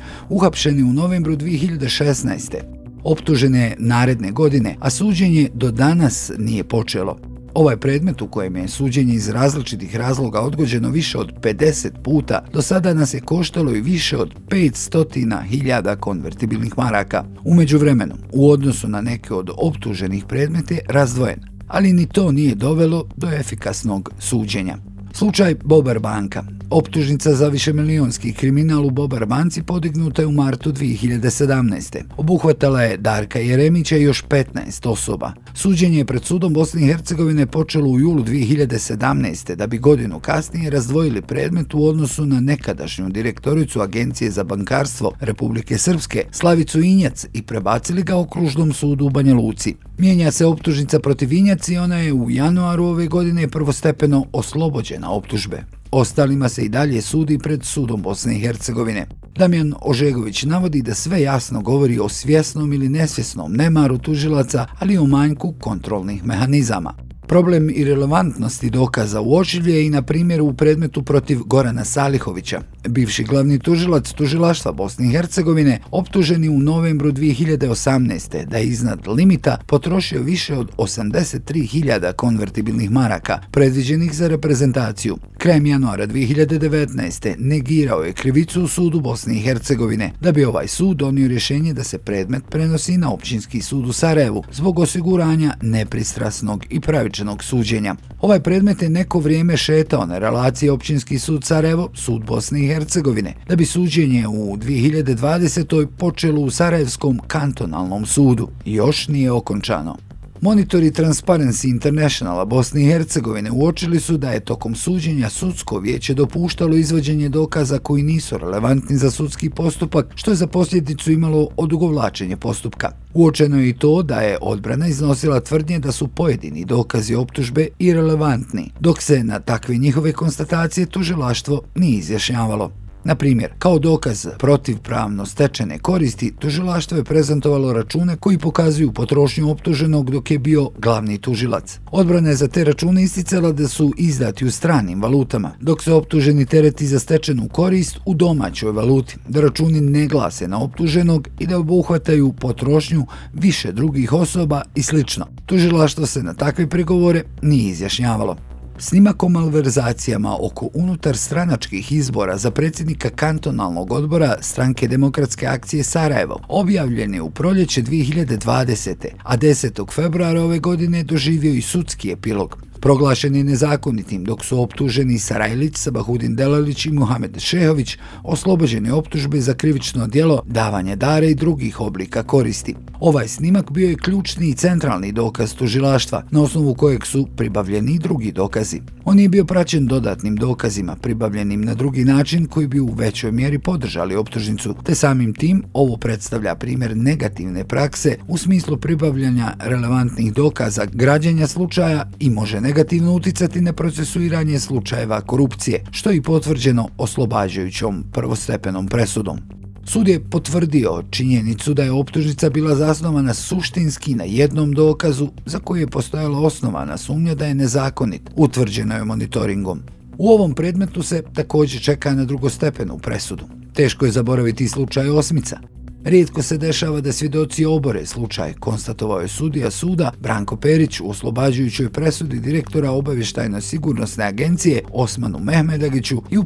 je 0.65 0.84
u 0.84 0.93
novembru 0.93 1.36
2016. 1.36 2.56
Optužene 3.04 3.76
naredne 3.80 4.32
godine, 4.32 4.76
a 4.80 4.89
suđenje 4.89 5.50
do 5.54 5.71
danas 5.71 6.32
nije 6.38 6.63
počelo. 6.63 7.31
Ovaj 7.54 7.78
predmet 7.78 8.22
u 8.22 8.28
kojem 8.28 8.56
je 8.56 8.68
suđenje 8.68 9.14
iz 9.14 9.30
različitih 9.30 9.96
razloga 9.96 10.40
odgođeno 10.40 10.90
više 10.90 11.18
od 11.18 11.34
50 11.42 11.90
puta, 12.04 12.46
do 12.54 12.62
sada 12.62 12.94
nas 12.94 13.14
je 13.14 13.22
koštalo 13.22 13.72
i 13.72 13.82
više 13.82 14.18
od 14.18 14.34
500.000 14.50 15.96
konvertibilnih 15.96 16.78
maraka. 16.78 17.24
Umeđu 17.44 17.78
vremenu, 17.78 18.16
u 18.34 18.52
odnosu 18.52 18.88
na 18.88 19.02
neke 19.02 19.34
od 19.34 19.50
optuženih 19.58 20.26
predmete, 20.26 20.80
razdvojen, 20.90 21.40
ali 21.68 21.94
ni 21.94 22.06
to 22.06 22.32
nije 22.32 22.56
dovelo 22.56 23.08
do 23.18 23.28
efikasnog 23.32 24.12
suđenja. 24.20 24.78
Slučaj 25.14 25.56
Bobar 25.64 26.00
banka. 26.00 26.61
Optužnica 26.73 27.34
za 27.34 27.47
višemilijonski 27.47 28.34
kriminal 28.34 28.86
u 28.86 28.89
Bobar 28.89 29.25
banci 29.25 29.63
podignuta 29.63 30.21
je 30.21 30.25
u 30.27 30.31
martu 30.31 30.71
2017. 30.71 32.03
Obuhvatala 32.17 32.81
je 32.81 32.97
Darka 32.97 33.39
Jeremića 33.39 33.97
i 33.97 34.01
još 34.01 34.23
15 34.23 34.89
osoba. 34.89 35.34
Suđenje 35.53 35.97
je 35.97 36.05
pred 36.05 36.23
sudom 36.23 36.53
Bosne 36.53 36.81
i 36.81 36.86
Hercegovine 36.86 37.45
počelo 37.45 37.89
u 37.89 37.99
julu 37.99 38.23
2017. 38.23 39.55
da 39.55 39.67
bi 39.67 39.77
godinu 39.77 40.19
kasnije 40.19 40.69
razdvojili 40.69 41.21
predmet 41.21 41.73
u 41.73 41.86
odnosu 41.86 42.25
na 42.25 42.39
nekadašnju 42.39 43.10
direktoricu 43.10 43.81
Agencije 43.81 44.31
za 44.31 44.43
bankarstvo 44.43 45.12
Republike 45.19 45.77
Srpske, 45.77 46.25
Slavicu 46.31 46.81
Injac, 46.81 47.25
i 47.34 47.41
prebacili 47.41 48.03
ga 48.03 48.17
okružnom 48.17 48.73
sudu 48.73 49.05
u 49.05 49.10
Banja 49.10 49.34
Luci. 49.34 49.75
Mijenja 49.97 50.31
se 50.31 50.45
optužnica 50.45 50.99
protiv 50.99 51.34
Injac 51.34 51.69
i 51.69 51.77
ona 51.77 51.97
je 51.97 52.13
u 52.13 52.29
januaru 52.29 52.86
ove 52.86 53.07
godine 53.07 53.47
prvostepeno 53.47 54.25
oslobođena 54.31 55.12
optužbe. 55.12 55.81
Ostalima 55.91 56.49
se 56.49 56.62
i 56.65 56.69
dalje 56.69 57.01
sudi 57.01 57.38
pred 57.38 57.63
sudom 57.63 58.01
Bosne 58.01 58.36
i 58.36 58.39
Hercegovine. 58.39 59.08
Damjan 59.36 59.73
Ožegović 59.82 60.43
navodi 60.43 60.82
da 60.82 60.93
sve 60.93 61.21
jasno 61.21 61.62
govori 61.62 61.99
o 61.99 62.10
svjesnom 62.10 62.73
ili 62.73 62.89
nesvjesnom 62.89 63.54
nemaru 63.54 63.97
tužilaca, 63.97 64.65
ali 64.80 64.93
i 64.93 64.97
o 64.97 65.06
manjku 65.06 65.54
kontrolnih 65.60 66.25
mehanizama. 66.25 67.11
Problem 67.32 67.70
i 67.70 67.84
relevantnosti 67.84 68.70
dokaza 68.70 69.22
uočilje 69.22 69.86
i 69.86 69.89
na 69.89 70.02
primjeru 70.02 70.46
u 70.46 70.54
predmetu 70.54 71.04
protiv 71.04 71.39
Gorana 71.46 71.86
Salihovića. 71.86 72.62
Bivši 72.88 73.24
glavni 73.24 73.60
tužilac 73.60 74.12
tužilaštva 74.12 74.72
Bosne 74.72 75.08
i 75.08 75.12
Hercegovine 75.12 75.80
optuženi 75.91 76.50
u 76.50 76.60
novembru 76.60 77.12
2018. 77.12 78.46
da 78.46 78.58
je 78.58 78.65
iznad 78.65 79.08
limita 79.08 79.58
potrošio 79.67 80.22
više 80.22 80.56
od 80.58 80.72
83.000 80.78 82.13
konvertibilnih 82.13 82.91
maraka 82.91 83.39
predviđenih 83.52 84.13
za 84.13 84.28
reprezentaciju. 84.28 85.17
Krajem 85.38 85.65
januara 85.65 86.08
2019. 86.08 87.36
negirao 87.38 88.04
je 88.04 88.13
krivicu 88.13 88.63
u 88.63 88.67
sudu 88.67 89.00
Bosne 89.00 89.36
i 89.36 89.39
Hercegovine 89.41 90.12
da 90.22 90.32
bi 90.32 90.46
ovaj 90.46 90.67
sud 90.67 90.98
donio 90.98 91.28
rješenje 91.28 91.74
da 91.74 91.84
se 91.84 91.98
predmet 91.98 92.44
prenosi 92.50 92.98
na 92.98 93.13
općinski 93.13 93.62
sud 93.62 93.88
u 93.88 93.94
Sarajevu 93.94 94.44
zbog 94.52 94.80
osiguranja 94.80 95.54
nepristrasnog 95.62 96.65
i 96.70 96.80
pravičnog 96.80 97.20
odugovlačenog 97.21 97.43
suđenja. 97.43 97.95
Ovaj 98.21 98.39
predmet 98.39 98.81
je 98.81 98.89
neko 98.89 99.19
vrijeme 99.19 99.57
šetao 99.57 100.05
na 100.05 100.17
relaciji 100.17 100.69
općinski 100.69 101.19
sud 101.19 101.43
Sarajevo, 101.43 101.89
sud 101.93 102.25
Bosne 102.25 102.63
i 102.63 102.67
Hercegovine, 102.67 103.34
da 103.47 103.55
bi 103.55 103.65
suđenje 103.65 104.27
u 104.27 104.57
2020. 104.57 105.88
počelo 105.97 106.41
u 106.41 106.49
Sarajevskom 106.49 107.19
kantonalnom 107.27 108.05
sudu. 108.05 108.49
Još 108.65 109.07
nije 109.07 109.31
okončano. 109.31 110.11
Monitori 110.43 110.91
Transparency 110.91 111.67
Internationala 111.69 112.45
Bosne 112.45 112.82
i 112.82 112.86
Hercegovine 112.86 113.51
uočili 113.51 113.99
su 113.99 114.17
da 114.17 114.32
je 114.32 114.39
tokom 114.39 114.75
suđenja 114.75 115.30
sudsko 115.30 115.80
vijeće 115.80 116.13
dopuštalo 116.13 116.75
izvođenje 116.75 117.30
dokaza 117.30 117.80
koji 117.80 118.04
nisu 118.04 118.38
relevantni 118.38 118.97
za 118.97 119.12
sudski 119.12 119.49
postupak, 119.49 120.06
što 120.15 120.32
je 120.32 120.36
za 120.36 120.47
posljedicu 120.47 121.12
imalo 121.12 121.47
odugovlačenje 121.58 122.38
postupka. 122.38 122.91
Uočeno 123.13 123.60
je 123.60 123.69
i 123.69 123.73
to 123.73 124.04
da 124.04 124.21
je 124.21 124.38
odbrana 124.41 124.88
iznosila 124.88 125.39
tvrdnje 125.39 125.80
da 125.80 125.91
su 125.91 126.08
pojedini 126.08 126.65
dokazi 126.65 127.15
optužbe 127.15 127.67
irrelevantni, 127.80 128.71
dok 128.80 129.01
se 129.01 129.23
na 129.23 129.39
takve 129.39 129.77
njihove 129.77 130.13
konstatacije 130.13 130.86
tužilaštvo 130.86 131.62
nije 131.75 131.97
izjašnjavalo. 131.97 132.71
Na 133.04 133.16
primjer, 133.16 133.52
kao 133.60 133.80
dokaz 133.80 134.28
protivpravno 134.38 135.26
stečene 135.26 135.80
koristi, 135.80 136.34
tužilaštvo 136.40 136.98
je 136.98 137.04
prezentovalo 137.04 137.74
račune 137.74 138.16
koji 138.16 138.38
pokazuju 138.38 138.92
potrošnju 138.92 139.52
optuženog 139.52 140.12
dok 140.12 140.32
je 140.32 140.40
bio 140.40 140.70
glavni 140.78 141.18
tužilac. 141.18 141.80
Odbrana 141.92 142.30
je 142.30 142.36
za 142.36 142.48
te 142.48 142.64
račune 142.64 143.04
isticala 143.04 143.52
da 143.52 143.68
su 143.68 143.94
izdati 143.98 144.46
u 144.46 144.52
stranim 144.52 145.02
valutama, 145.02 145.52
dok 145.60 145.84
se 145.84 145.94
optuženi 145.94 146.46
tereti 146.46 146.88
za 146.88 147.00
stečenu 147.00 147.48
korist 147.52 147.98
u 148.06 148.14
domaćoj 148.14 148.72
valuti, 148.72 149.18
da 149.28 149.42
računi 149.42 149.82
ne 149.82 150.08
glase 150.08 150.48
na 150.48 150.64
optuženog 150.64 151.28
i 151.40 151.48
da 151.48 151.60
obuhvataju 151.60 152.34
potrošnju 152.34 153.06
više 153.34 153.72
drugih 153.72 154.14
osoba 154.14 154.62
i 154.76 154.84
sl. 154.84 155.00
Tužilaštvo 155.46 156.06
se 156.06 156.24
na 156.24 156.34
takve 156.34 156.70
pregovore 156.70 157.24
nije 157.42 157.70
izjašnjavalo. 157.70 158.51
Snimak 158.82 159.24
o 159.24 159.30
malverzacijama 159.30 160.38
oko 160.39 160.70
unutar 160.74 161.17
stranačkih 161.17 161.91
izbora 161.91 162.38
za 162.38 162.52
predsjednika 162.52 163.10
kantonalnog 163.10 163.91
odbora 163.91 164.38
stranke 164.39 164.88
demokratske 164.88 165.48
akcije 165.48 165.84
Sarajevo 165.84 166.39
objavljen 166.48 167.13
je 167.13 167.22
u 167.22 167.30
proljeće 167.30 167.82
2020. 167.82 169.08
a 169.24 169.38
10. 169.38 169.94
februara 169.94 170.41
ove 170.41 170.60
godine 170.60 171.04
doživio 171.04 171.54
i 171.54 171.62
sudski 171.62 172.12
epilog 172.12 172.70
proglašen 172.82 173.36
je 173.36 173.44
nezakonitim 173.44 174.24
dok 174.24 174.46
su 174.46 174.62
optuženi 174.62 175.20
Sarajlić, 175.20 175.78
Sabahudin 175.78 176.36
Delalić 176.36 176.86
i 176.86 176.91
Muhamed 176.91 177.39
Šehović 177.39 177.98
oslobođeni 178.24 178.91
optužbe 178.91 179.41
za 179.41 179.54
krivično 179.54 180.08
djelo 180.08 180.41
davanje 180.46 180.96
dare 180.96 181.30
i 181.30 181.36
drugih 181.36 181.82
oblika 181.82 182.24
koristi. 182.24 182.76
Ovaj 183.00 183.28
snimak 183.28 183.72
bio 183.72 183.89
je 183.89 183.98
ključni 183.98 184.50
i 184.50 184.54
centralni 184.54 185.12
dokaz 185.12 185.54
tužilaštva, 185.54 186.24
na 186.32 186.41
osnovu 186.41 186.74
kojeg 186.74 187.06
su 187.06 187.28
pribavljeni 187.36 188.00
drugi 188.00 188.32
dokazi. 188.32 188.82
On 189.06 189.20
je 189.20 189.30
bio 189.30 189.46
praćen 189.46 189.88
dodatnim 189.88 190.36
dokazima, 190.36 190.96
pribavljenim 190.96 191.62
na 191.62 191.74
drugi 191.74 192.06
način 192.06 192.46
koji 192.46 192.67
bi 192.67 192.80
u 192.80 192.94
većoj 192.94 193.32
mjeri 193.32 193.60
podržali 193.60 194.15
optužnicu, 194.15 194.76
te 194.84 194.96
samim 194.96 195.34
tim 195.34 195.63
ovo 195.74 195.98
predstavlja 195.98 196.56
primjer 196.56 196.98
negativne 196.98 197.63
prakse 197.63 198.17
u 198.28 198.38
smislu 198.38 198.78
pribavljanja 198.78 199.54
relevantnih 199.60 200.34
dokaza 200.34 200.86
građenja 200.86 201.48
slučaja 201.48 202.12
i 202.20 202.30
može 202.30 202.62
negativno 202.71 203.13
uticati 203.13 203.62
na 203.62 203.73
procesuiranje 203.73 204.60
slučajeva 204.60 205.21
korupcije, 205.21 205.84
što 205.91 206.10
je 206.10 206.17
i 206.17 206.21
potvrđeno 206.21 206.89
oslobađajućom 206.97 208.03
prvostepenom 208.12 208.88
presudom. 208.88 209.39
Sud 209.86 210.07
je 210.07 210.19
potvrdio 210.29 211.03
činjenicu 211.10 211.73
da 211.73 211.84
je 211.84 211.91
optužnica 211.91 212.49
bila 212.49 212.75
zasnovana 212.75 213.34
suštinski 213.34 214.15
na 214.15 214.23
jednom 214.23 214.71
dokazu 214.71 215.27
za 215.45 215.60
koji 215.60 215.79
je 215.79 215.88
postojala 215.88 216.39
osnovana 216.39 216.97
sumnja 216.97 217.36
da 217.36 217.45
je 217.45 217.55
nezakonit, 217.55 218.21
utvrđeno 218.36 218.95
je 218.95 219.03
monitoringom. 219.03 219.81
U 220.17 220.29
ovom 220.29 220.53
predmetu 220.53 221.03
se 221.03 221.23
također 221.34 221.81
čeka 221.81 222.13
na 222.13 222.25
drugostepenu 222.25 222.97
presudu. 222.97 223.43
Teško 223.73 224.05
je 224.05 224.12
zaboraviti 224.12 224.67
slučaj 224.67 225.10
Osmica, 225.10 225.60
Rijetko 226.04 226.42
se 226.42 226.58
dešava 226.58 227.02
da 227.02 227.12
svjedoci 227.12 227.66
obore 227.66 228.06
slučaj, 228.06 228.54
konstatovao 228.54 229.20
je 229.20 229.28
sudija 229.28 229.72
suda 229.72 230.12
Branko 230.20 230.56
Perić 230.56 231.00
u 231.00 231.10
oslobađujućoj 231.10 231.90
presudi 231.90 232.40
direktora 232.40 232.92
obavještajno 232.92 233.62
sigurnosne 233.62 234.24
agencije 234.24 234.82
Osmanu 234.94 235.40
Mehmedagiću 235.40 236.22
i 236.32 236.38
u 236.38 236.46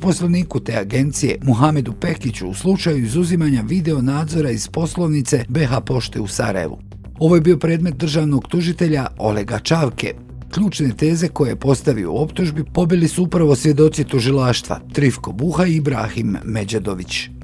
te 0.59 0.77
agencije 0.77 1.37
Muhamedu 1.43 1.93
Pekiću 1.93 2.47
u 2.47 2.53
slučaju 2.53 2.97
izuzimanja 2.97 3.61
video 3.61 4.01
nadzora 4.01 4.49
iz 4.49 4.67
poslovnice 4.67 5.45
BH 5.49 5.69
Pošte 5.85 6.19
u 6.19 6.27
Sarajevu. 6.27 6.79
Ovo 7.19 7.35
je 7.35 7.41
bio 7.41 7.57
predmet 7.57 7.95
državnog 7.95 8.47
tužitelja 8.47 9.07
Olega 9.17 9.59
Čavke. 9.59 10.13
Ključne 10.53 10.89
teze 10.97 11.27
koje 11.27 11.49
je 11.49 11.55
postavio 11.55 12.13
u 12.13 12.17
optužbi 12.17 12.63
pobili 12.73 13.07
su 13.07 13.23
upravo 13.23 13.55
svjedoci 13.55 14.03
tužilaštva 14.03 14.79
Trifko 14.93 15.31
Buha 15.31 15.65
i 15.65 15.75
Ibrahim 15.75 16.37
Međadović. 16.43 17.34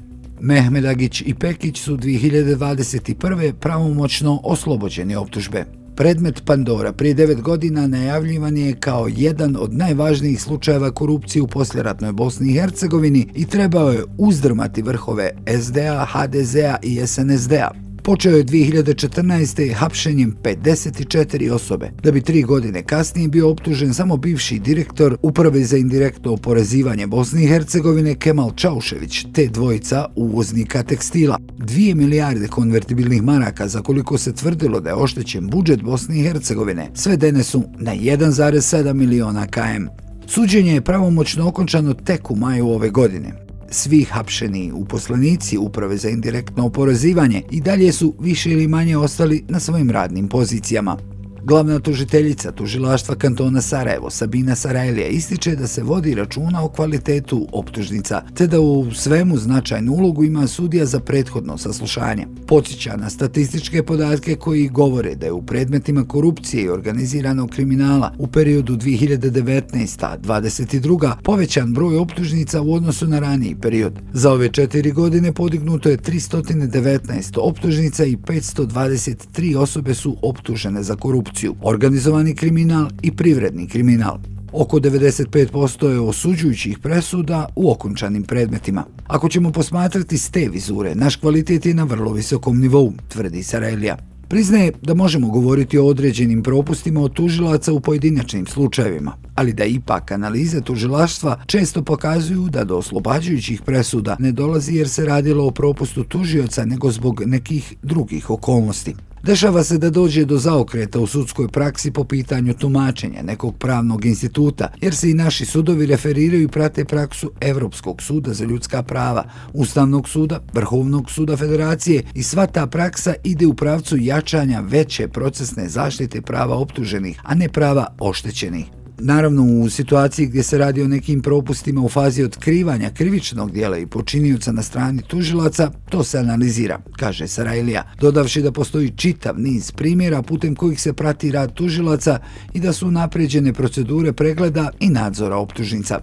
Mehmedagić 0.42 1.22
i 1.26 1.34
Pekić 1.34 1.80
su 1.80 1.96
2021. 1.96 3.52
pravomoćno 3.52 4.40
oslobođeni 4.44 5.16
optužbe. 5.16 5.64
Predmet 5.96 6.44
Pandora 6.44 6.92
prije 6.92 7.14
devet 7.14 7.40
godina 7.40 7.86
najavljivan 7.86 8.56
je 8.56 8.74
kao 8.74 9.08
jedan 9.16 9.56
od 9.56 9.74
najvažnijih 9.74 10.42
slučajeva 10.42 10.90
korupcije 10.90 11.42
u 11.42 11.46
posljeratnoj 11.46 12.12
Bosni 12.12 12.50
i 12.50 12.54
Hercegovini 12.54 13.28
i 13.34 13.46
trebao 13.46 13.90
je 13.90 14.04
uzdrmati 14.18 14.82
vrhove 14.82 15.30
SDA, 15.60 16.06
HDZ-a 16.12 16.76
i 16.82 17.06
SNSD-a. 17.06 17.91
Počeo 18.04 18.36
je 18.36 18.44
2014. 18.44 19.74
hapšenjem 19.74 20.36
54 20.42 21.50
osobe, 21.50 21.90
da 22.02 22.12
bi 22.12 22.20
tri 22.20 22.42
godine 22.42 22.82
kasnije 22.82 23.28
bio 23.28 23.50
optužen 23.50 23.94
samo 23.94 24.16
bivši 24.16 24.58
direktor 24.58 25.16
Uprave 25.22 25.64
za 25.64 25.76
indirektno 25.76 26.32
oporezivanje 26.32 27.06
Bosne 27.06 27.44
i 27.44 27.46
Hercegovine 27.46 28.14
Kemal 28.14 28.52
Čaušević, 28.56 29.26
te 29.34 29.46
dvojica 29.46 30.06
uvoznika 30.16 30.82
tekstila. 30.82 31.38
Dvije 31.58 31.94
milijarde 31.94 32.48
konvertibilnih 32.48 33.22
maraka 33.22 33.68
za 33.68 33.82
koliko 33.82 34.18
se 34.18 34.34
tvrdilo 34.34 34.80
da 34.80 34.90
je 34.90 34.96
oštećen 34.96 35.48
budžet 35.48 35.82
Bosne 35.82 36.18
i 36.18 36.22
Hercegovine 36.22 36.90
svedene 36.94 37.42
su 37.42 37.62
na 37.78 37.94
1,7 37.94 38.92
miliona 38.92 39.46
KM. 39.46 39.86
Suđenje 40.26 40.74
je 40.74 40.80
pravomoćno 40.80 41.48
okončano 41.48 41.94
tek 41.94 42.30
u 42.30 42.36
maju 42.36 42.68
ove 42.68 42.90
godine 42.90 43.41
svi 43.72 44.04
hapšeni 44.04 44.72
uposlenici 44.72 45.58
uprave 45.58 45.96
za 45.96 46.08
indirektno 46.08 46.66
oporezivanje 46.66 47.42
i 47.50 47.60
dalje 47.60 47.92
su 47.92 48.14
više 48.20 48.50
ili 48.50 48.68
manje 48.68 48.96
ostali 48.96 49.44
na 49.48 49.60
svojim 49.60 49.90
radnim 49.90 50.28
pozicijama. 50.28 50.96
Glavna 51.44 51.78
tužiteljica 51.78 52.52
tužilaštva 52.52 53.14
kantona 53.14 53.60
Sarajevo, 53.60 54.10
Sabina 54.10 54.54
Sarajlija, 54.54 55.06
ističe 55.06 55.56
da 55.56 55.66
se 55.66 55.82
vodi 55.82 56.14
računa 56.14 56.64
o 56.64 56.68
kvalitetu 56.68 57.48
optužnica, 57.52 58.22
te 58.34 58.46
da 58.46 58.60
u 58.60 58.90
svemu 58.94 59.38
značajnu 59.38 59.92
ulogu 59.92 60.24
ima 60.24 60.46
sudija 60.46 60.86
za 60.86 61.00
prethodno 61.00 61.58
saslušanje. 61.58 62.26
Podsjeća 62.46 62.96
na 62.96 63.10
statističke 63.10 63.82
podatke 63.82 64.36
koji 64.36 64.68
govore 64.68 65.14
da 65.14 65.26
je 65.26 65.32
u 65.32 65.42
predmetima 65.42 66.04
korupcije 66.04 66.62
i 66.62 66.68
organiziranog 66.68 67.50
kriminala 67.50 68.14
u 68.18 68.26
periodu 68.26 68.76
2019-2022 68.76 71.12
povećan 71.22 71.72
broj 71.72 71.96
optužnica 71.96 72.62
u 72.62 72.74
odnosu 72.74 73.06
na 73.06 73.18
raniji 73.18 73.54
period. 73.54 73.98
Za 74.12 74.32
ove 74.32 74.48
četiri 74.48 74.92
godine 74.92 75.32
podignuto 75.32 75.88
je 75.88 75.98
319 75.98 77.32
optužnica 77.36 78.04
i 78.04 78.16
523 78.16 79.56
osobe 79.56 79.94
su 79.94 80.16
optužene 80.22 80.82
za 80.82 80.96
korupciju 80.96 81.31
korupciju, 81.32 81.54
organizovani 81.62 82.34
kriminal 82.34 82.88
i 83.02 83.10
privredni 83.10 83.66
kriminal. 83.66 84.18
Oko 84.52 84.80
95% 84.80 85.88
je 85.88 86.00
osuđujućih 86.00 86.78
presuda 86.78 87.46
u 87.56 87.70
okončanim 87.70 88.22
predmetima. 88.22 88.84
Ako 89.06 89.28
ćemo 89.28 89.52
posmatrati 89.52 90.18
s 90.18 90.30
te 90.30 90.48
vizure, 90.48 90.94
naš 90.94 91.16
kvalitet 91.16 91.66
je 91.66 91.74
na 91.74 91.84
vrlo 91.84 92.12
visokom 92.12 92.60
nivou, 92.60 92.92
tvrdi 93.08 93.42
Sarelija. 93.42 93.96
Priznaje 94.28 94.72
da 94.82 94.94
možemo 94.94 95.28
govoriti 95.28 95.78
o 95.78 95.86
određenim 95.86 96.42
propustima 96.42 97.00
od 97.00 97.12
tužilaca 97.12 97.72
u 97.72 97.80
pojedinačnim 97.80 98.46
slučajevima, 98.46 99.12
ali 99.34 99.52
da 99.52 99.64
ipak 99.64 100.12
analize 100.12 100.60
tužilaštva 100.60 101.36
često 101.46 101.82
pokazuju 101.82 102.48
da 102.48 102.64
do 102.64 102.76
oslobađajućih 102.76 103.62
presuda 103.62 104.16
ne 104.18 104.32
dolazi 104.32 104.74
jer 104.74 104.88
se 104.88 105.04
radilo 105.06 105.46
o 105.46 105.50
propustu 105.50 106.04
tužioca 106.04 106.64
nego 106.64 106.90
zbog 106.90 107.22
nekih 107.26 107.74
drugih 107.82 108.30
okolnosti. 108.30 108.94
Dešava 109.22 109.64
se 109.64 109.78
da 109.78 109.90
dođe 109.90 110.24
do 110.24 110.38
zaokreta 110.38 111.00
u 111.00 111.06
sudskoj 111.06 111.48
praksi 111.48 111.90
po 111.90 112.04
pitanju 112.04 112.54
tumačenja 112.54 113.22
nekog 113.22 113.56
pravnog 113.56 114.04
instituta, 114.04 114.68
jer 114.80 114.94
se 114.94 115.10
i 115.10 115.14
naši 115.14 115.44
sudovi 115.44 115.86
referiraju 115.86 116.42
i 116.42 116.48
prate 116.48 116.84
praksu 116.84 117.30
Evropskog 117.40 118.02
suda 118.02 118.32
za 118.34 118.44
ljudska 118.44 118.82
prava, 118.82 119.24
Ustavnog 119.52 120.08
suda, 120.08 120.40
Vrhovnog 120.52 121.10
suda 121.10 121.36
federacije 121.36 122.02
i 122.14 122.22
sva 122.22 122.46
ta 122.46 122.66
praksa 122.66 123.14
ide 123.24 123.46
u 123.46 123.54
pravcu 123.54 123.96
jačanja 123.96 124.60
veće 124.60 125.08
procesne 125.08 125.68
zaštite 125.68 126.22
prava 126.22 126.56
optuženih, 126.56 127.20
a 127.22 127.34
ne 127.34 127.48
prava 127.48 127.86
oštećenih. 127.98 128.81
Naravno, 129.04 129.42
u 129.44 129.70
situaciji 129.70 130.26
gdje 130.26 130.42
se 130.42 130.58
radi 130.58 130.82
o 130.82 130.88
nekim 130.88 131.22
propustima 131.22 131.80
u 131.80 131.88
fazi 131.88 132.24
otkrivanja 132.24 132.90
krivičnog 132.90 133.52
dijela 133.52 133.78
i 133.78 133.86
počinioca 133.86 134.52
na 134.52 134.62
strani 134.62 135.02
tužilaca, 135.02 135.70
to 135.90 136.04
se 136.04 136.18
analizira, 136.18 136.78
kaže 136.96 137.26
Sarajlija, 137.28 137.82
dodavši 138.00 138.42
da 138.42 138.52
postoji 138.52 138.90
čitav 138.96 139.38
niz 139.38 139.72
primjera 139.72 140.22
putem 140.22 140.54
kojih 140.54 140.80
se 140.80 140.92
prati 140.92 141.30
rad 141.30 141.54
tužilaca 141.54 142.18
i 142.54 142.60
da 142.60 142.72
su 142.72 142.90
napređene 142.90 143.52
procedure 143.52 144.12
pregleda 144.12 144.70
i 144.80 144.88
nadzora 144.88 145.36
optužnica. 145.36 146.00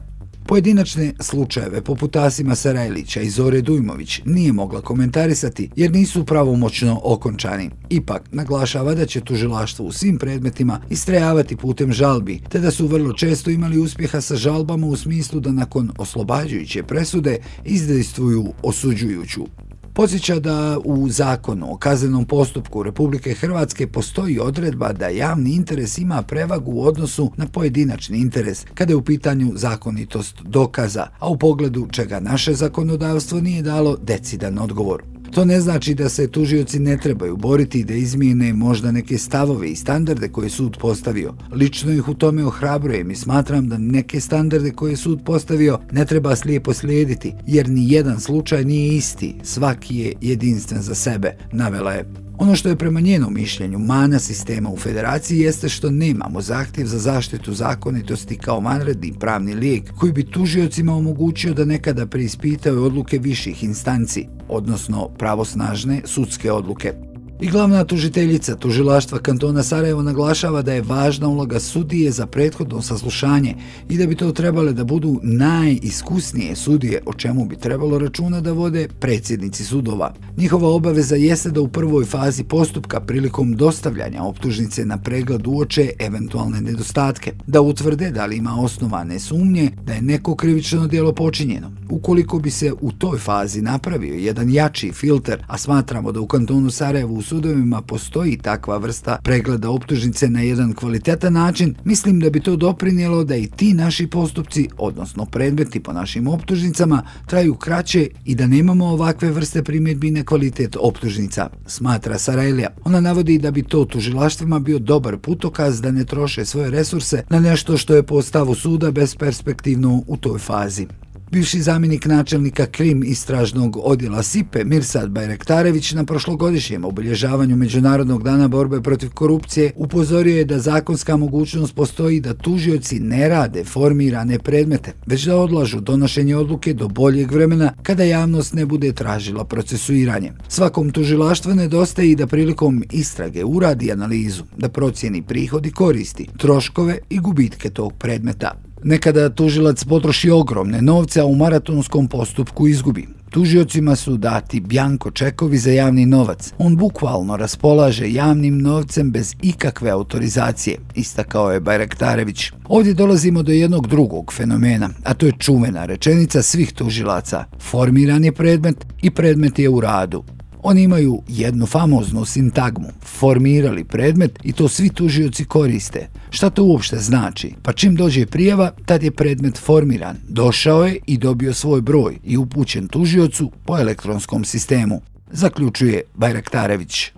Pojedinačne 0.49 1.13
slučajeve 1.19 1.81
poput 1.81 2.15
Asima 2.15 2.55
Sarajlića 2.55 3.21
i 3.21 3.29
Zore 3.29 3.61
Dujmović 3.61 4.21
nije 4.25 4.53
mogla 4.53 4.81
komentarisati 4.81 5.69
jer 5.75 5.91
nisu 5.91 6.25
pravomoćno 6.25 7.01
okončani. 7.03 7.69
Ipak 7.89 8.23
naglašava 8.31 8.95
da 8.95 9.05
će 9.05 9.21
tužilaštvo 9.21 9.85
u 9.85 9.91
svim 9.91 10.17
predmetima 10.17 10.81
istrajavati 10.89 11.55
putem 11.55 11.93
žalbi, 11.93 12.41
te 12.49 12.59
da 12.59 12.71
su 12.71 12.87
vrlo 12.87 13.13
često 13.13 13.49
imali 13.49 13.77
uspjeha 13.77 14.21
sa 14.21 14.35
žalbama 14.35 14.87
u 14.87 14.95
smislu 14.95 15.39
da 15.39 15.51
nakon 15.51 15.91
oslobađajuće 15.97 16.83
presude 16.83 17.37
izdejstvuju 17.65 18.53
osuđujuću. 18.63 19.68
Posjeća 19.93 20.39
da 20.39 20.77
u 20.85 21.09
zakonu 21.09 21.73
o 21.73 21.77
kaznenom 21.77 22.25
postupku 22.25 22.83
Republike 22.83 23.33
Hrvatske 23.33 23.87
postoji 23.87 24.39
odredba 24.39 24.93
da 24.93 25.07
javni 25.07 25.51
interes 25.51 25.97
ima 25.97 26.21
prevagu 26.21 26.71
u 26.71 26.85
odnosu 26.85 27.31
na 27.37 27.47
pojedinačni 27.47 28.17
interes 28.17 28.65
kada 28.73 28.93
je 28.93 28.97
u 28.97 29.01
pitanju 29.01 29.51
zakonitost 29.55 30.41
dokaza, 30.41 31.07
a 31.19 31.29
u 31.29 31.37
pogledu 31.37 31.87
čega 31.91 32.19
naše 32.19 32.53
zakonodavstvo 32.53 33.41
nije 33.41 33.61
dalo 33.61 33.97
decidan 34.01 34.59
odgovor. 34.59 35.18
To 35.31 35.45
ne 35.45 35.61
znači 35.61 35.93
da 35.93 36.09
se 36.09 36.27
tužioci 36.27 36.79
ne 36.79 36.97
trebaju 36.97 37.37
boriti 37.37 37.83
da 37.83 37.93
izmijene 37.93 38.53
možda 38.53 38.91
neke 38.91 39.17
stavove 39.17 39.69
i 39.69 39.75
standarde 39.75 40.29
koje 40.29 40.49
sud 40.49 40.77
postavio. 40.79 41.33
Lično 41.51 41.91
ih 41.91 42.09
u 42.09 42.13
tome 42.13 42.45
ohrabrujem 42.45 43.11
i 43.11 43.15
smatram 43.15 43.69
da 43.69 43.77
neke 43.77 44.19
standarde 44.19 44.71
koje 44.71 44.97
sud 44.97 45.19
postavio 45.25 45.79
ne 45.91 46.05
treba 46.05 46.35
slijepo 46.35 46.73
slijediti, 46.73 47.33
jer 47.47 47.69
ni 47.69 47.91
jedan 47.91 48.19
slučaj 48.19 48.65
nije 48.65 48.95
isti, 48.95 49.35
svaki 49.43 49.97
je 49.97 50.13
jedinstven 50.21 50.81
za 50.81 50.95
sebe, 50.95 51.37
navela 51.51 51.91
je. 51.91 52.28
Ono 52.39 52.55
što 52.55 52.69
je 52.69 52.75
prema 52.75 52.99
njenom 52.99 53.33
mišljenju 53.33 53.79
mana 53.79 54.19
sistema 54.19 54.69
u 54.69 54.77
federaciji 54.77 55.39
jeste 55.39 55.69
što 55.69 55.91
nemamo 55.91 56.41
zahtjev 56.41 56.87
za 56.87 56.99
zaštitu 56.99 57.53
zakonitosti 57.53 58.37
kao 58.37 58.59
vanredni 58.59 59.13
pravni 59.19 59.53
lijek 59.53 59.93
koji 59.99 60.11
bi 60.11 60.31
tužiocima 60.31 60.95
omogućio 60.95 61.53
da 61.53 61.65
nekada 61.65 62.07
preispitaju 62.07 62.83
odluke 62.83 63.17
viših 63.17 63.63
instanci, 63.63 64.27
odnosno 64.49 65.09
pravosnažne 65.17 66.01
sudske 66.05 66.51
odluke. 66.51 67.08
I 67.41 67.47
glavna 67.47 67.83
tužiteljica 67.83 68.55
tužilaštva 68.55 69.19
kantona 69.19 69.63
Sarajevo 69.63 70.03
naglašava 70.03 70.61
da 70.61 70.73
je 70.73 70.81
važna 70.81 71.27
uloga 71.27 71.59
sudije 71.59 72.11
za 72.11 72.25
prethodno 72.25 72.81
saslušanje 72.81 73.55
i 73.89 73.97
da 73.97 74.07
bi 74.07 74.15
to 74.15 74.31
trebale 74.31 74.73
da 74.73 74.83
budu 74.83 75.19
najiskusnije 75.23 76.55
sudije 76.55 77.01
o 77.05 77.13
čemu 77.13 77.45
bi 77.45 77.55
trebalo 77.55 77.99
računa 77.99 78.41
da 78.41 78.51
vode 78.51 78.87
predsjednici 78.99 79.63
sudova. 79.63 80.13
Njihova 80.37 80.69
obaveza 80.69 81.15
jeste 81.15 81.51
da 81.51 81.61
u 81.61 81.67
prvoj 81.67 82.05
fazi 82.05 82.43
postupka 82.43 82.99
prilikom 82.99 83.55
dostavljanja 83.55 84.23
optužnice 84.23 84.85
na 84.85 84.97
pregled 84.97 85.47
uoče 85.47 85.91
eventualne 85.99 86.61
nedostatke, 86.61 87.33
da 87.47 87.61
utvrde 87.61 88.11
da 88.11 88.25
li 88.25 88.37
ima 88.37 88.61
osnovane 88.61 89.19
sumnje 89.19 89.71
da 89.85 89.93
je 89.93 90.01
neko 90.01 90.35
krivično 90.35 90.87
djelo 90.87 91.13
počinjeno. 91.13 91.71
Ukoliko 91.89 92.39
bi 92.39 92.51
se 92.51 92.73
u 92.81 92.91
toj 92.91 93.17
fazi 93.17 93.61
napravio 93.61 94.13
jedan 94.13 94.49
jači 94.49 94.91
filter, 94.91 95.43
a 95.47 95.57
smatramo 95.57 96.11
da 96.11 96.19
u 96.21 96.27
kantonu 96.27 96.69
Sarajevo 96.69 97.13
u 97.13 97.21
sudovima 97.29 97.81
postoji 97.81 98.37
takva 98.37 98.77
vrsta 98.77 99.17
pregleda 99.23 99.69
optužnice 99.69 100.29
na 100.29 100.41
jedan 100.41 100.73
kvalitetan 100.73 101.33
način, 101.33 101.75
mislim 101.83 102.19
da 102.19 102.29
bi 102.29 102.39
to 102.39 102.55
doprinjelo 102.55 103.23
da 103.23 103.35
i 103.35 103.47
ti 103.47 103.73
naši 103.73 104.07
postupci, 104.07 104.67
odnosno 104.77 105.25
predmeti 105.25 105.79
po 105.79 105.93
našim 105.93 106.27
optužnicama, 106.27 107.03
traju 107.27 107.55
kraće 107.55 108.07
i 108.25 108.35
da 108.35 108.47
nemamo 108.47 108.85
ovakve 108.85 109.31
vrste 109.31 109.63
primjedbi 109.63 110.11
na 110.11 110.23
kvalitet 110.23 110.75
optužnica, 110.79 111.49
smatra 111.67 112.17
Sarajlija. 112.17 112.69
Ona 112.83 113.01
navodi 113.01 113.37
da 113.37 113.51
bi 113.51 113.63
to 113.63 113.85
tužilaštvima 113.85 114.59
bio 114.59 114.79
dobar 114.79 115.17
putokaz 115.17 115.81
da 115.81 115.91
ne 115.91 116.05
troše 116.05 116.45
svoje 116.45 116.71
resurse 116.71 117.23
na 117.29 117.39
nešto 117.39 117.77
što 117.77 117.95
je 117.95 118.03
po 118.03 118.21
stavu 118.21 118.55
suda 118.55 118.91
besperspektivno 118.91 120.03
u 120.07 120.17
toj 120.17 120.39
fazi. 120.39 120.87
Bivši 121.31 121.61
zamjenik 121.61 122.05
načelnika 122.05 122.65
Krim 122.65 123.03
istražnog 123.03 123.77
odjela 123.83 124.23
SIPE 124.23 124.63
Mirsad 124.63 125.09
Bajrektarević 125.09 125.91
na 125.91 126.05
prošlogodišnjem 126.05 126.85
obilježavanju 126.85 127.55
Međunarodnog 127.55 128.23
dana 128.23 128.47
borbe 128.47 128.81
protiv 128.81 129.09
korupcije 129.09 129.71
upozorio 129.75 130.37
je 130.37 130.45
da 130.45 130.59
zakonska 130.59 131.17
mogućnost 131.17 131.75
postoji 131.75 132.19
da 132.19 132.33
tužioci 132.33 132.99
ne 132.99 133.29
rade 133.29 133.63
formirane 133.63 134.39
predmete, 134.39 134.93
već 135.05 135.25
da 135.25 135.37
odlažu 135.37 135.79
donošenje 135.79 136.35
odluke 136.35 136.73
do 136.73 136.87
boljeg 136.87 137.31
vremena 137.31 137.73
kada 137.83 138.03
javnost 138.03 138.53
ne 138.53 138.65
bude 138.65 138.93
tražila 138.93 139.45
procesuiranje. 139.45 140.31
Svakom 140.47 140.91
tužilaštvu 140.91 141.55
nedostaje 141.55 142.11
i 142.11 142.15
da 142.15 142.27
prilikom 142.27 142.83
istrage 142.91 143.43
uradi 143.43 143.91
analizu, 143.91 144.43
da 144.57 144.69
procijeni 144.69 145.21
prihodi 145.21 145.71
koristi, 145.71 146.27
troškove 146.37 146.97
i 147.09 147.19
gubitke 147.19 147.69
tog 147.69 147.93
predmeta. 147.99 148.68
Nekada 148.83 149.29
tužilac 149.29 149.83
potroši 149.83 150.29
ogromne 150.29 150.81
novce, 150.81 151.21
a 151.21 151.25
u 151.25 151.35
maratonskom 151.35 152.07
postupku 152.07 152.67
izgubi. 152.67 153.07
Tužiocima 153.29 153.95
su 153.95 154.17
dati 154.17 154.59
bjanko 154.59 155.11
čekovi 155.11 155.57
za 155.57 155.71
javni 155.71 156.05
novac. 156.05 156.53
On 156.57 156.77
bukvalno 156.77 157.37
raspolaže 157.37 158.11
javnim 158.11 158.61
novcem 158.61 159.11
bez 159.11 159.35
ikakve 159.41 159.89
autorizacije, 159.89 160.77
istakao 160.95 161.51
je 161.51 161.59
Bajraktarević. 161.59 162.51
Ovdje 162.67 162.93
dolazimo 162.93 163.43
do 163.43 163.51
jednog 163.51 163.87
drugog 163.87 164.33
fenomena, 164.33 164.89
a 165.03 165.13
to 165.13 165.25
je 165.25 165.33
čuvena 165.39 165.85
rečenica 165.85 166.41
svih 166.41 166.73
tužilaca. 166.73 167.45
Formiran 167.59 168.25
je 168.25 168.31
predmet 168.31 168.85
i 169.01 169.11
predmet 169.11 169.59
je 169.59 169.69
u 169.69 169.81
radu. 169.81 170.23
Oni 170.63 170.83
imaju 170.83 171.21
jednu 171.27 171.65
famoznu 171.65 172.25
sintagmu, 172.25 172.87
formirali 173.01 173.83
predmet 173.83 174.39
i 174.43 174.51
to 174.51 174.67
svi 174.67 174.89
tužioci 174.89 175.45
koriste. 175.45 176.07
Šta 176.29 176.49
to 176.49 176.63
uopšte 176.63 176.97
znači? 176.97 177.53
Pa 177.63 177.73
čim 177.73 177.95
dođe 177.95 178.25
prijava, 178.25 178.71
tad 178.85 179.03
je 179.03 179.11
predmet 179.11 179.57
formiran. 179.57 180.15
Došao 180.27 180.85
je 180.85 180.97
i 181.07 181.17
dobio 181.17 181.53
svoj 181.53 181.81
broj 181.81 182.17
i 182.23 182.37
upućen 182.37 182.87
tužiocu 182.87 183.51
po 183.65 183.77
elektronskom 183.77 184.45
sistemu. 184.45 185.01
Zaključuje 185.31 186.01
Bajraktarević. 186.13 187.11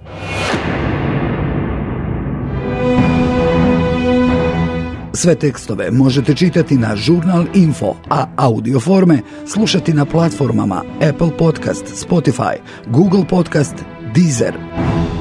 Sve 5.14 5.36
tekstove 5.36 5.92
možete 5.92 6.36
čitati 6.36 6.76
na 6.76 6.96
Žurnal 6.96 7.46
Info, 7.54 7.96
a 8.10 8.26
audio 8.38 8.80
forme 8.80 9.22
slušati 9.48 9.94
na 9.94 10.06
platformama 10.06 10.84
Apple 11.10 11.38
Podcast, 11.38 11.86
Spotify, 11.86 12.56
Google 12.88 13.24
Podcast, 13.30 13.76
Deezer. 14.16 15.21